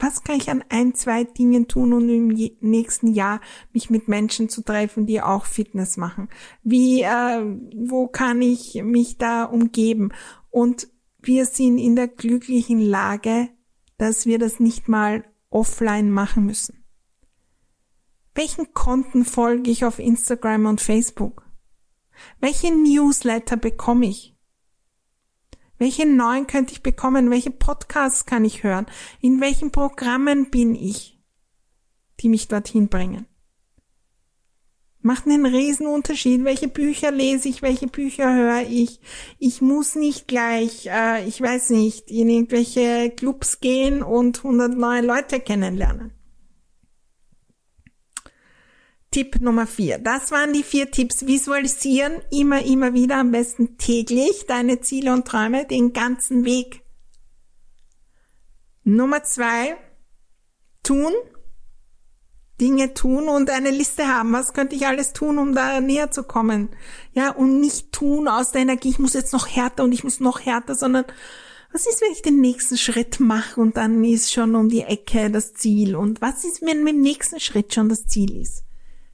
Was 0.00 0.24
kann 0.24 0.36
ich 0.36 0.48
an 0.48 0.64
ein, 0.70 0.94
zwei 0.94 1.24
Dingen 1.24 1.68
tun, 1.68 1.92
um 1.92 2.08
im 2.08 2.28
nächsten 2.60 3.08
Jahr 3.08 3.40
mich 3.74 3.90
mit 3.90 4.08
Menschen 4.08 4.48
zu 4.48 4.62
treffen, 4.62 5.04
die 5.04 5.20
auch 5.20 5.44
Fitness 5.44 5.98
machen? 5.98 6.30
Wie, 6.62 7.02
äh, 7.02 7.44
wo 7.76 8.08
kann 8.08 8.40
ich 8.40 8.82
mich 8.82 9.18
da 9.18 9.44
umgeben? 9.44 10.10
Und 10.48 10.88
wir 11.20 11.44
sind 11.44 11.76
in 11.76 11.96
der 11.96 12.08
glücklichen 12.08 12.80
Lage, 12.80 13.50
dass 13.98 14.24
wir 14.24 14.38
das 14.38 14.58
nicht 14.58 14.88
mal 14.88 15.22
offline 15.50 16.10
machen 16.10 16.46
müssen. 16.46 16.82
Welchen 18.34 18.72
Konten 18.72 19.26
folge 19.26 19.70
ich 19.70 19.84
auf 19.84 19.98
Instagram 19.98 20.64
und 20.64 20.80
Facebook? 20.80 21.44
Welche 22.40 22.72
Newsletter 22.74 23.58
bekomme 23.58 24.06
ich? 24.06 24.34
Welche 25.80 26.04
neuen 26.04 26.46
könnte 26.46 26.74
ich 26.74 26.82
bekommen? 26.82 27.30
Welche 27.30 27.50
Podcasts 27.50 28.26
kann 28.26 28.44
ich 28.44 28.62
hören? 28.62 28.84
In 29.22 29.40
welchen 29.40 29.70
Programmen 29.70 30.50
bin 30.50 30.74
ich, 30.74 31.18
die 32.20 32.28
mich 32.28 32.48
dorthin 32.48 32.88
bringen? 32.88 33.24
Macht 35.00 35.24
einen 35.24 35.46
riesen 35.46 35.86
Unterschied. 35.86 36.44
Welche 36.44 36.68
Bücher 36.68 37.10
lese 37.10 37.48
ich? 37.48 37.62
Welche 37.62 37.86
Bücher 37.86 38.34
höre 38.34 38.68
ich? 38.68 39.00
Ich 39.38 39.62
muss 39.62 39.94
nicht 39.94 40.28
gleich, 40.28 40.86
äh, 40.86 41.26
ich 41.26 41.40
weiß 41.40 41.70
nicht, 41.70 42.10
in 42.10 42.28
irgendwelche 42.28 43.08
Clubs 43.16 43.60
gehen 43.60 44.02
und 44.02 44.44
100 44.44 44.76
neue 44.76 45.00
Leute 45.00 45.40
kennenlernen. 45.40 46.12
Tipp 49.10 49.40
Nummer 49.40 49.66
vier. 49.66 49.98
Das 49.98 50.30
waren 50.30 50.52
die 50.52 50.62
vier 50.62 50.90
Tipps. 50.90 51.26
Visualisieren 51.26 52.22
immer, 52.30 52.64
immer 52.64 52.94
wieder, 52.94 53.16
am 53.16 53.32
besten 53.32 53.76
täglich 53.76 54.46
deine 54.46 54.80
Ziele 54.80 55.12
und 55.12 55.26
Träume 55.26 55.66
den 55.66 55.92
ganzen 55.92 56.44
Weg. 56.44 56.82
Nummer 58.84 59.24
zwei. 59.24 59.76
Tun. 60.84 61.12
Dinge 62.60 62.94
tun 62.94 63.28
und 63.28 63.50
eine 63.50 63.70
Liste 63.70 64.06
haben. 64.06 64.32
Was 64.32 64.52
könnte 64.52 64.76
ich 64.76 64.86
alles 64.86 65.12
tun, 65.12 65.38
um 65.38 65.54
da 65.54 65.80
näher 65.80 66.10
zu 66.10 66.22
kommen? 66.22 66.68
Ja, 67.12 67.30
und 67.30 67.58
nicht 67.58 67.90
tun 67.90 68.28
aus 68.28 68.52
der 68.52 68.62
Energie, 68.62 68.90
ich 68.90 68.98
muss 68.98 69.14
jetzt 69.14 69.32
noch 69.32 69.48
härter 69.48 69.82
und 69.82 69.92
ich 69.92 70.04
muss 70.04 70.20
noch 70.20 70.40
härter, 70.40 70.74
sondern 70.74 71.06
was 71.72 71.86
ist, 71.86 72.02
wenn 72.02 72.12
ich 72.12 72.22
den 72.22 72.40
nächsten 72.40 72.76
Schritt 72.76 73.18
mache 73.18 73.60
und 73.60 73.76
dann 73.76 74.04
ist 74.04 74.32
schon 74.32 74.54
um 74.54 74.68
die 74.68 74.82
Ecke 74.82 75.30
das 75.30 75.54
Ziel? 75.54 75.96
Und 75.96 76.20
was 76.20 76.44
ist, 76.44 76.62
wenn 76.62 76.84
mit 76.84 76.94
dem 76.94 77.00
nächsten 77.00 77.40
Schritt 77.40 77.72
schon 77.74 77.88
das 77.88 78.06
Ziel 78.06 78.40
ist? 78.40 78.64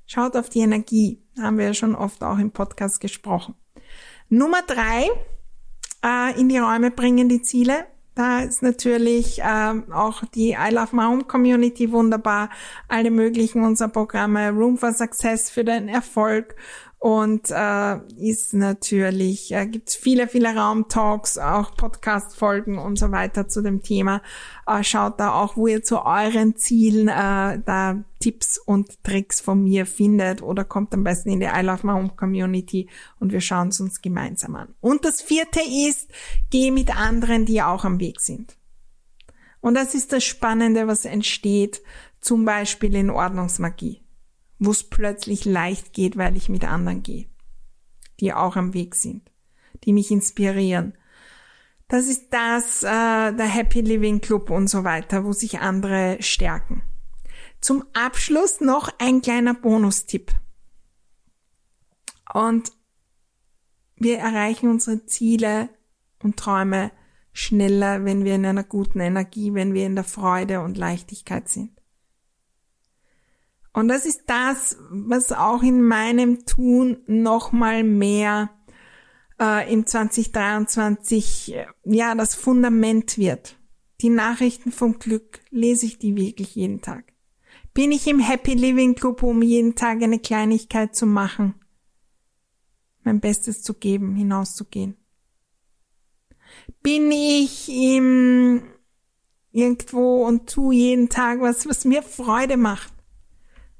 Schaut 0.06 0.36
auf 0.36 0.48
die 0.48 0.60
Energie. 0.60 1.20
Haben 1.38 1.58
wir 1.58 1.66
ja 1.66 1.74
schon 1.74 1.94
oft 1.94 2.22
auch 2.22 2.38
im 2.38 2.52
Podcast 2.52 3.00
gesprochen. 3.00 3.54
Nummer 4.28 4.62
drei, 4.66 5.08
äh, 6.04 6.40
in 6.40 6.48
die 6.48 6.58
Räume 6.58 6.90
bringen 6.90 7.28
die 7.28 7.42
Ziele. 7.42 7.86
Da 8.14 8.40
ist 8.40 8.62
natürlich 8.62 9.40
äh, 9.42 9.74
auch 9.92 10.24
die 10.34 10.52
I 10.52 10.70
Love 10.70 10.96
My 10.96 11.02
Home 11.02 11.24
Community 11.24 11.92
wunderbar. 11.92 12.48
Alle 12.88 13.10
möglichen 13.10 13.62
unserer 13.62 13.88
Programme, 13.88 14.50
Room 14.50 14.78
for 14.78 14.92
Success 14.94 15.50
für 15.50 15.64
den 15.64 15.88
Erfolg 15.88 16.56
und 16.98 17.50
äh, 17.50 17.98
ist 18.16 18.54
natürlich, 18.54 19.52
äh, 19.52 19.66
gibt 19.66 19.90
viele, 19.90 20.28
viele 20.28 20.54
Raumtalks, 20.56 21.36
auch 21.36 21.74
Podcast-Folgen 21.76 22.78
und 22.78 22.98
so 22.98 23.12
weiter 23.12 23.48
zu 23.48 23.62
dem 23.62 23.82
Thema. 23.82 24.22
Äh, 24.66 24.82
schaut 24.82 25.20
da 25.20 25.34
auch, 25.34 25.56
wo 25.56 25.66
ihr 25.66 25.82
zu 25.82 26.04
euren 26.04 26.56
Zielen 26.56 27.08
äh, 27.08 27.60
da 27.64 28.02
Tipps 28.18 28.58
und 28.58 29.04
Tricks 29.04 29.40
von 29.40 29.62
mir 29.62 29.84
findet 29.84 30.42
oder 30.42 30.64
kommt 30.64 30.94
am 30.94 31.04
besten 31.04 31.28
in 31.28 31.40
die 31.40 31.46
I 31.46 31.60
Love 31.60 31.86
My 31.86 31.92
Home 31.92 32.12
Community 32.16 32.88
und 33.20 33.30
wir 33.30 33.42
schauen 33.42 33.68
es 33.68 33.78
uns 33.78 34.00
gemeinsam 34.00 34.56
an. 34.56 34.74
Und 34.80 35.04
das 35.04 35.20
vierte 35.20 35.60
ist, 35.60 36.10
geh 36.50 36.70
mit 36.70 36.96
anderen, 36.98 37.44
die 37.44 37.60
auch 37.62 37.84
am 37.84 38.00
Weg 38.00 38.20
sind. 38.20 38.56
Und 39.60 39.74
das 39.74 39.94
ist 39.94 40.12
das 40.12 40.24
Spannende, 40.24 40.86
was 40.86 41.04
entsteht, 41.04 41.82
zum 42.20 42.44
Beispiel 42.46 42.94
in 42.94 43.10
Ordnungsmagie 43.10 44.05
wo 44.58 44.70
es 44.70 44.84
plötzlich 44.84 45.44
leicht 45.44 45.92
geht, 45.92 46.16
weil 46.16 46.36
ich 46.36 46.48
mit 46.48 46.64
anderen 46.64 47.02
gehe, 47.02 47.26
die 48.20 48.32
auch 48.32 48.56
am 48.56 48.74
Weg 48.74 48.94
sind, 48.94 49.30
die 49.84 49.92
mich 49.92 50.10
inspirieren. 50.10 50.96
Das 51.88 52.06
ist 52.08 52.28
das, 52.30 52.82
äh, 52.82 53.32
der 53.32 53.46
Happy 53.46 53.80
Living 53.80 54.20
Club 54.20 54.50
und 54.50 54.68
so 54.68 54.82
weiter, 54.82 55.24
wo 55.24 55.32
sich 55.32 55.60
andere 55.60 56.16
stärken. 56.20 56.82
Zum 57.60 57.84
Abschluss 57.92 58.60
noch 58.60 58.92
ein 58.98 59.22
kleiner 59.22 59.54
Bonustipp. 59.54 60.32
Und 62.32 62.72
wir 63.96 64.18
erreichen 64.18 64.68
unsere 64.68 65.06
Ziele 65.06 65.70
und 66.22 66.36
Träume 66.36 66.90
schneller, 67.32 68.04
wenn 68.04 68.24
wir 68.24 68.34
in 68.34 68.46
einer 68.46 68.64
guten 68.64 69.00
Energie, 69.00 69.54
wenn 69.54 69.74
wir 69.74 69.86
in 69.86 69.94
der 69.94 70.04
Freude 70.04 70.60
und 70.60 70.76
Leichtigkeit 70.76 71.48
sind. 71.48 71.75
Und 73.76 73.88
das 73.88 74.06
ist 74.06 74.22
das, 74.24 74.78
was 74.88 75.32
auch 75.32 75.62
in 75.62 75.82
meinem 75.82 76.46
Tun 76.46 76.96
nochmal 77.06 77.84
mehr 77.84 78.48
äh, 79.38 79.70
im 79.70 79.84
2023 79.84 81.54
äh, 81.54 81.66
ja 81.84 82.14
das 82.14 82.34
Fundament 82.34 83.18
wird. 83.18 83.58
Die 84.00 84.08
Nachrichten 84.08 84.72
vom 84.72 84.98
Glück 84.98 85.40
lese 85.50 85.84
ich 85.84 85.98
die 85.98 86.16
wirklich 86.16 86.54
jeden 86.54 86.80
Tag. 86.80 87.12
Bin 87.74 87.92
ich 87.92 88.06
im 88.06 88.18
Happy 88.18 88.54
Living 88.54 88.94
Club, 88.94 89.22
um 89.22 89.42
jeden 89.42 89.74
Tag 89.74 90.02
eine 90.02 90.20
Kleinigkeit 90.20 90.96
zu 90.96 91.04
machen, 91.04 91.54
mein 93.04 93.20
Bestes 93.20 93.62
zu 93.62 93.74
geben, 93.74 94.16
hinauszugehen? 94.16 94.96
Bin 96.82 97.12
ich 97.12 97.68
im 97.68 98.62
irgendwo 99.52 100.24
und 100.24 100.48
tu 100.48 100.72
jeden 100.72 101.10
Tag 101.10 101.42
was, 101.42 101.68
was 101.68 101.84
mir 101.84 102.02
Freude 102.02 102.56
macht? 102.56 102.95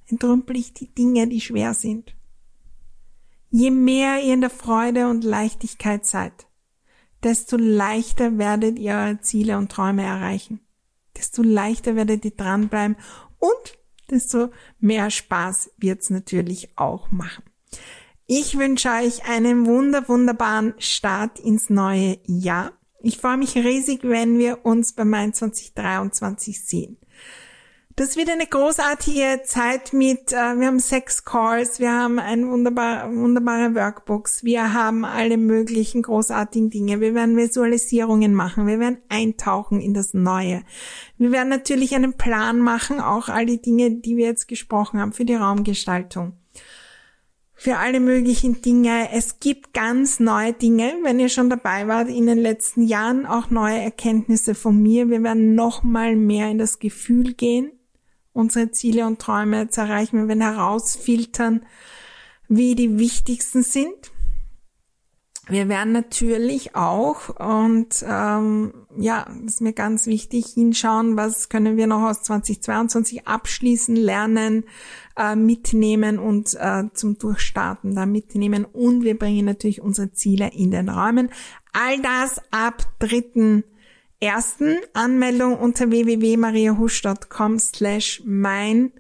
Entrümpel 0.07 0.57
ich 0.57 0.73
die 0.73 0.93
Dinge, 0.95 1.29
die 1.29 1.41
schwer 1.41 1.75
sind. 1.75 2.15
Je 3.51 3.71
mehr 3.71 4.23
ihr 4.23 4.35
in 4.35 4.41
der 4.41 4.51
Freude 4.51 5.09
und 5.09 5.25
Leichtigkeit 5.25 6.05
seid, 6.05 6.47
desto 7.23 7.57
leichter 7.57 8.39
werdet 8.39 8.79
ihr 8.79 8.95
eure 8.95 9.21
Ziele 9.21 9.57
und 9.59 9.71
Träume 9.71 10.03
erreichen. 10.03 10.61
Desto 11.17 11.43
leichter 11.43 11.97
werdet 11.97 12.25
ihr 12.25 12.33
dranbleiben 12.33 12.97
und 13.39 13.79
desto 14.11 14.51
mehr 14.79 15.11
Spaß 15.11 15.71
wird's 15.79 16.11
natürlich 16.11 16.77
auch 16.77 17.11
machen. 17.11 17.45
Ich 18.27 18.59
wünsche 18.59 18.91
euch 18.91 19.25
einen 19.29 19.67
wunder, 19.67 20.09
wunderbaren 20.09 20.75
Start 20.79 21.39
ins 21.39 21.71
neue 21.71 22.19
Jahr. 22.27 22.73
Ich 23.01 23.19
freue 23.19 23.37
mich 23.37 23.55
riesig, 23.55 24.01
wenn 24.03 24.39
wir 24.39 24.65
uns 24.65 24.95
bei 24.95 25.05
Mein 25.05 25.33
2023 25.33 26.65
sehen. 26.65 26.99
Das 27.99 28.19
wird 28.19 28.29
eine 28.29 28.47
großartige 28.47 29.41
Zeit 29.45 29.95
mit, 29.95 30.31
äh, 30.31 30.59
wir 30.59 30.67
haben 30.67 30.81
sechs 30.81 31.25
Calls, 31.25 31.81
wir 31.81 31.91
haben 31.91 32.19
ein 32.19 32.47
wunderbar, 32.47 33.11
wunderbare 33.11 33.75
Workbooks, 33.75 34.45
wir 34.45 34.75
haben 34.75 35.07
alle 35.07 35.39
möglichen 35.39 36.03
großartigen 36.03 36.69
Dinge, 36.69 37.01
wir 37.01 37.15
werden 37.15 37.39
Visualisierungen 37.39 38.35
machen, 38.35 38.67
wir 38.67 38.81
werden 38.81 38.99
eintauchen 39.09 39.81
in 39.81 39.95
das 39.95 40.13
Neue. 40.13 40.63
Wir 41.17 41.33
werden 41.33 41.49
natürlich 41.49 41.95
einen 41.95 42.19
Plan 42.19 42.59
machen, 42.59 43.01
auch 43.01 43.31
all 43.31 43.47
die 43.47 43.63
Dinge, 43.63 43.93
die 43.93 44.19
wir 44.19 44.27
jetzt 44.27 44.47
gesprochen 44.47 45.01
haben, 45.01 45.15
für 45.15 45.25
die 45.25 45.35
Raumgestaltung 45.35 46.35
für 47.59 47.79
alle 47.79 48.01
möglichen 48.01 48.61
Dinge. 48.61 49.09
Es 49.13 49.41
gibt 49.41 49.73
ganz 49.73 50.21
neue 50.21 50.53
Dinge, 50.53 50.93
wenn 51.03 51.19
ihr 51.19 51.31
schon 51.31 51.49
dabei 51.49 51.89
wart 51.89 52.11
in 52.11 52.27
den 52.27 52.37
letzten 52.37 52.83
Jahren, 52.83 53.25
auch 53.25 53.49
neue 53.49 53.79
Erkenntnisse 53.79 54.55
von 54.55 54.83
mir. 54.83 55.09
Wir 55.09 55.23
werden 55.23 55.55
noch 55.55 55.83
mal 55.83 56.17
mehr 56.17 56.51
in 56.51 56.59
das 56.59 56.81
Gefühl 56.81 57.33
gehen 57.33 57.73
unsere 58.37 58.71
Ziele 58.71 59.07
und 59.07 59.19
Träume 59.19 59.69
zu 59.69 59.81
erreichen. 59.81 60.19
Wir 60.19 60.29
werden 60.29 60.43
herausfiltern, 60.43 61.65
wie 62.49 62.75
die 62.75 62.99
wichtigsten 62.99 63.63
sind. 63.63 64.13
wir 65.49 65.69
werden 65.69 65.93
natürlich 65.93 66.75
auch 66.75 67.29
und 67.39 68.05
ähm, 68.07 68.75
ja, 68.99 69.27
das 69.43 69.55
ist 69.55 69.61
mir 69.61 69.73
ganz 69.73 70.07
wichtig, 70.07 70.47
hinschauen, 70.55 71.17
was 71.17 71.49
können 71.49 71.77
wir 71.77 71.87
noch 71.87 72.03
aus 72.03 72.23
2022 72.25 73.29
abschließen, 73.29 73.95
lernen, 73.95 74.65
äh, 75.17 75.37
mitnehmen 75.37 76.19
und 76.19 76.55
äh, 76.55 76.85
zum 76.95 77.19
Durchstarten 77.19 77.95
da 77.95 78.07
mitnehmen. 78.07 78.65
Und 78.65 79.05
wir 79.05 79.17
bringen 79.17 79.45
natürlich 79.45 79.81
unsere 79.81 80.13
Ziele 80.13 80.51
in 80.53 80.73
den 80.73 80.89
Räumen. 80.89 81.31
All 81.73 82.01
das 82.03 82.41
ab 82.51 82.83
3. 82.99 83.63
Ersten 84.27 84.79
Anmeldung 84.93 85.57
unter 85.57 85.89
www.mariahusch.com 85.89 87.61
slash 87.61 88.23
mein 88.25 88.91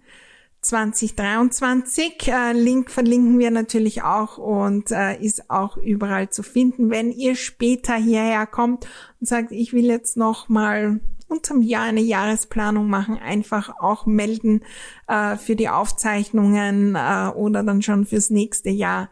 2023. 0.61 2.29
Äh, 2.29 2.53
Link 2.53 2.93
verlinken 2.93 3.41
wir 3.41 3.51
natürlich 3.51 4.05
auch 4.05 4.39
und 4.39 4.93
äh, 4.93 5.21
ist 5.21 5.51
auch 5.51 5.79
überall 5.79 6.31
zu 6.31 6.45
finden. 6.45 6.91
Wenn 6.91 7.11
ihr 7.11 7.35
später 7.35 7.97
hierher 7.97 8.47
kommt 8.47 8.87
und 9.21 9.27
sagt, 9.27 9.51
ich 9.51 9.73
will 9.73 9.87
jetzt 9.87 10.17
noch 10.17 10.49
mal 10.49 11.01
unterm 11.27 11.61
Jahr 11.61 11.87
eine 11.87 12.03
Jahresplanung 12.03 12.89
machen, 12.89 13.19
einfach 13.19 13.81
auch 13.81 14.07
melden 14.07 14.63
äh, 15.09 15.37
für 15.37 15.57
die 15.57 15.69
Aufzeichnungen 15.69 16.95
äh, 16.95 17.31
oder 17.35 17.65
dann 17.65 17.83
schon 17.83 18.07
fürs 18.07 18.31
nächste 18.31 18.71
Jahr. 18.71 19.11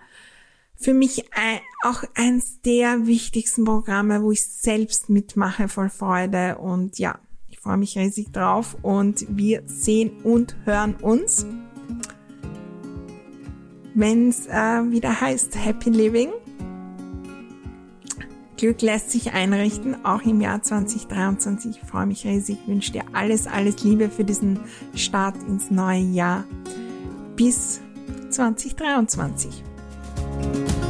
Für 0.84 0.92
mich 0.92 1.24
ein, 1.32 1.60
auch 1.82 2.04
eins 2.14 2.60
der 2.60 3.06
wichtigsten 3.06 3.64
Programme, 3.64 4.22
wo 4.22 4.32
ich 4.32 4.46
selbst 4.46 5.08
mitmache 5.08 5.68
voll 5.68 5.88
Freude 5.88 6.58
und 6.58 6.98
ja, 6.98 7.18
freue 7.64 7.78
mich 7.78 7.96
riesig 7.96 8.30
drauf 8.30 8.76
und 8.82 9.24
wir 9.30 9.62
sehen 9.64 10.10
und 10.22 10.54
hören 10.66 10.96
uns, 10.96 11.46
wenn 13.94 14.28
es 14.28 14.46
äh, 14.46 14.90
wieder 14.90 15.18
heißt 15.18 15.56
Happy 15.56 15.88
Living. 15.88 16.28
Glück 18.58 18.82
lässt 18.82 19.10
sich 19.10 19.32
einrichten, 19.32 20.04
auch 20.04 20.20
im 20.22 20.42
Jahr 20.42 20.62
2023. 20.62 21.78
Ich 21.82 21.88
freue 21.88 22.04
mich 22.04 22.26
riesig, 22.26 22.58
wünsche 22.66 22.92
dir 22.92 23.04
alles, 23.14 23.46
alles 23.46 23.82
Liebe 23.82 24.10
für 24.10 24.24
diesen 24.24 24.60
Start 24.94 25.36
ins 25.48 25.70
neue 25.70 26.02
Jahr. 26.02 26.44
Bis 27.34 27.80
2023. 28.28 29.64
Bye. 30.34 30.83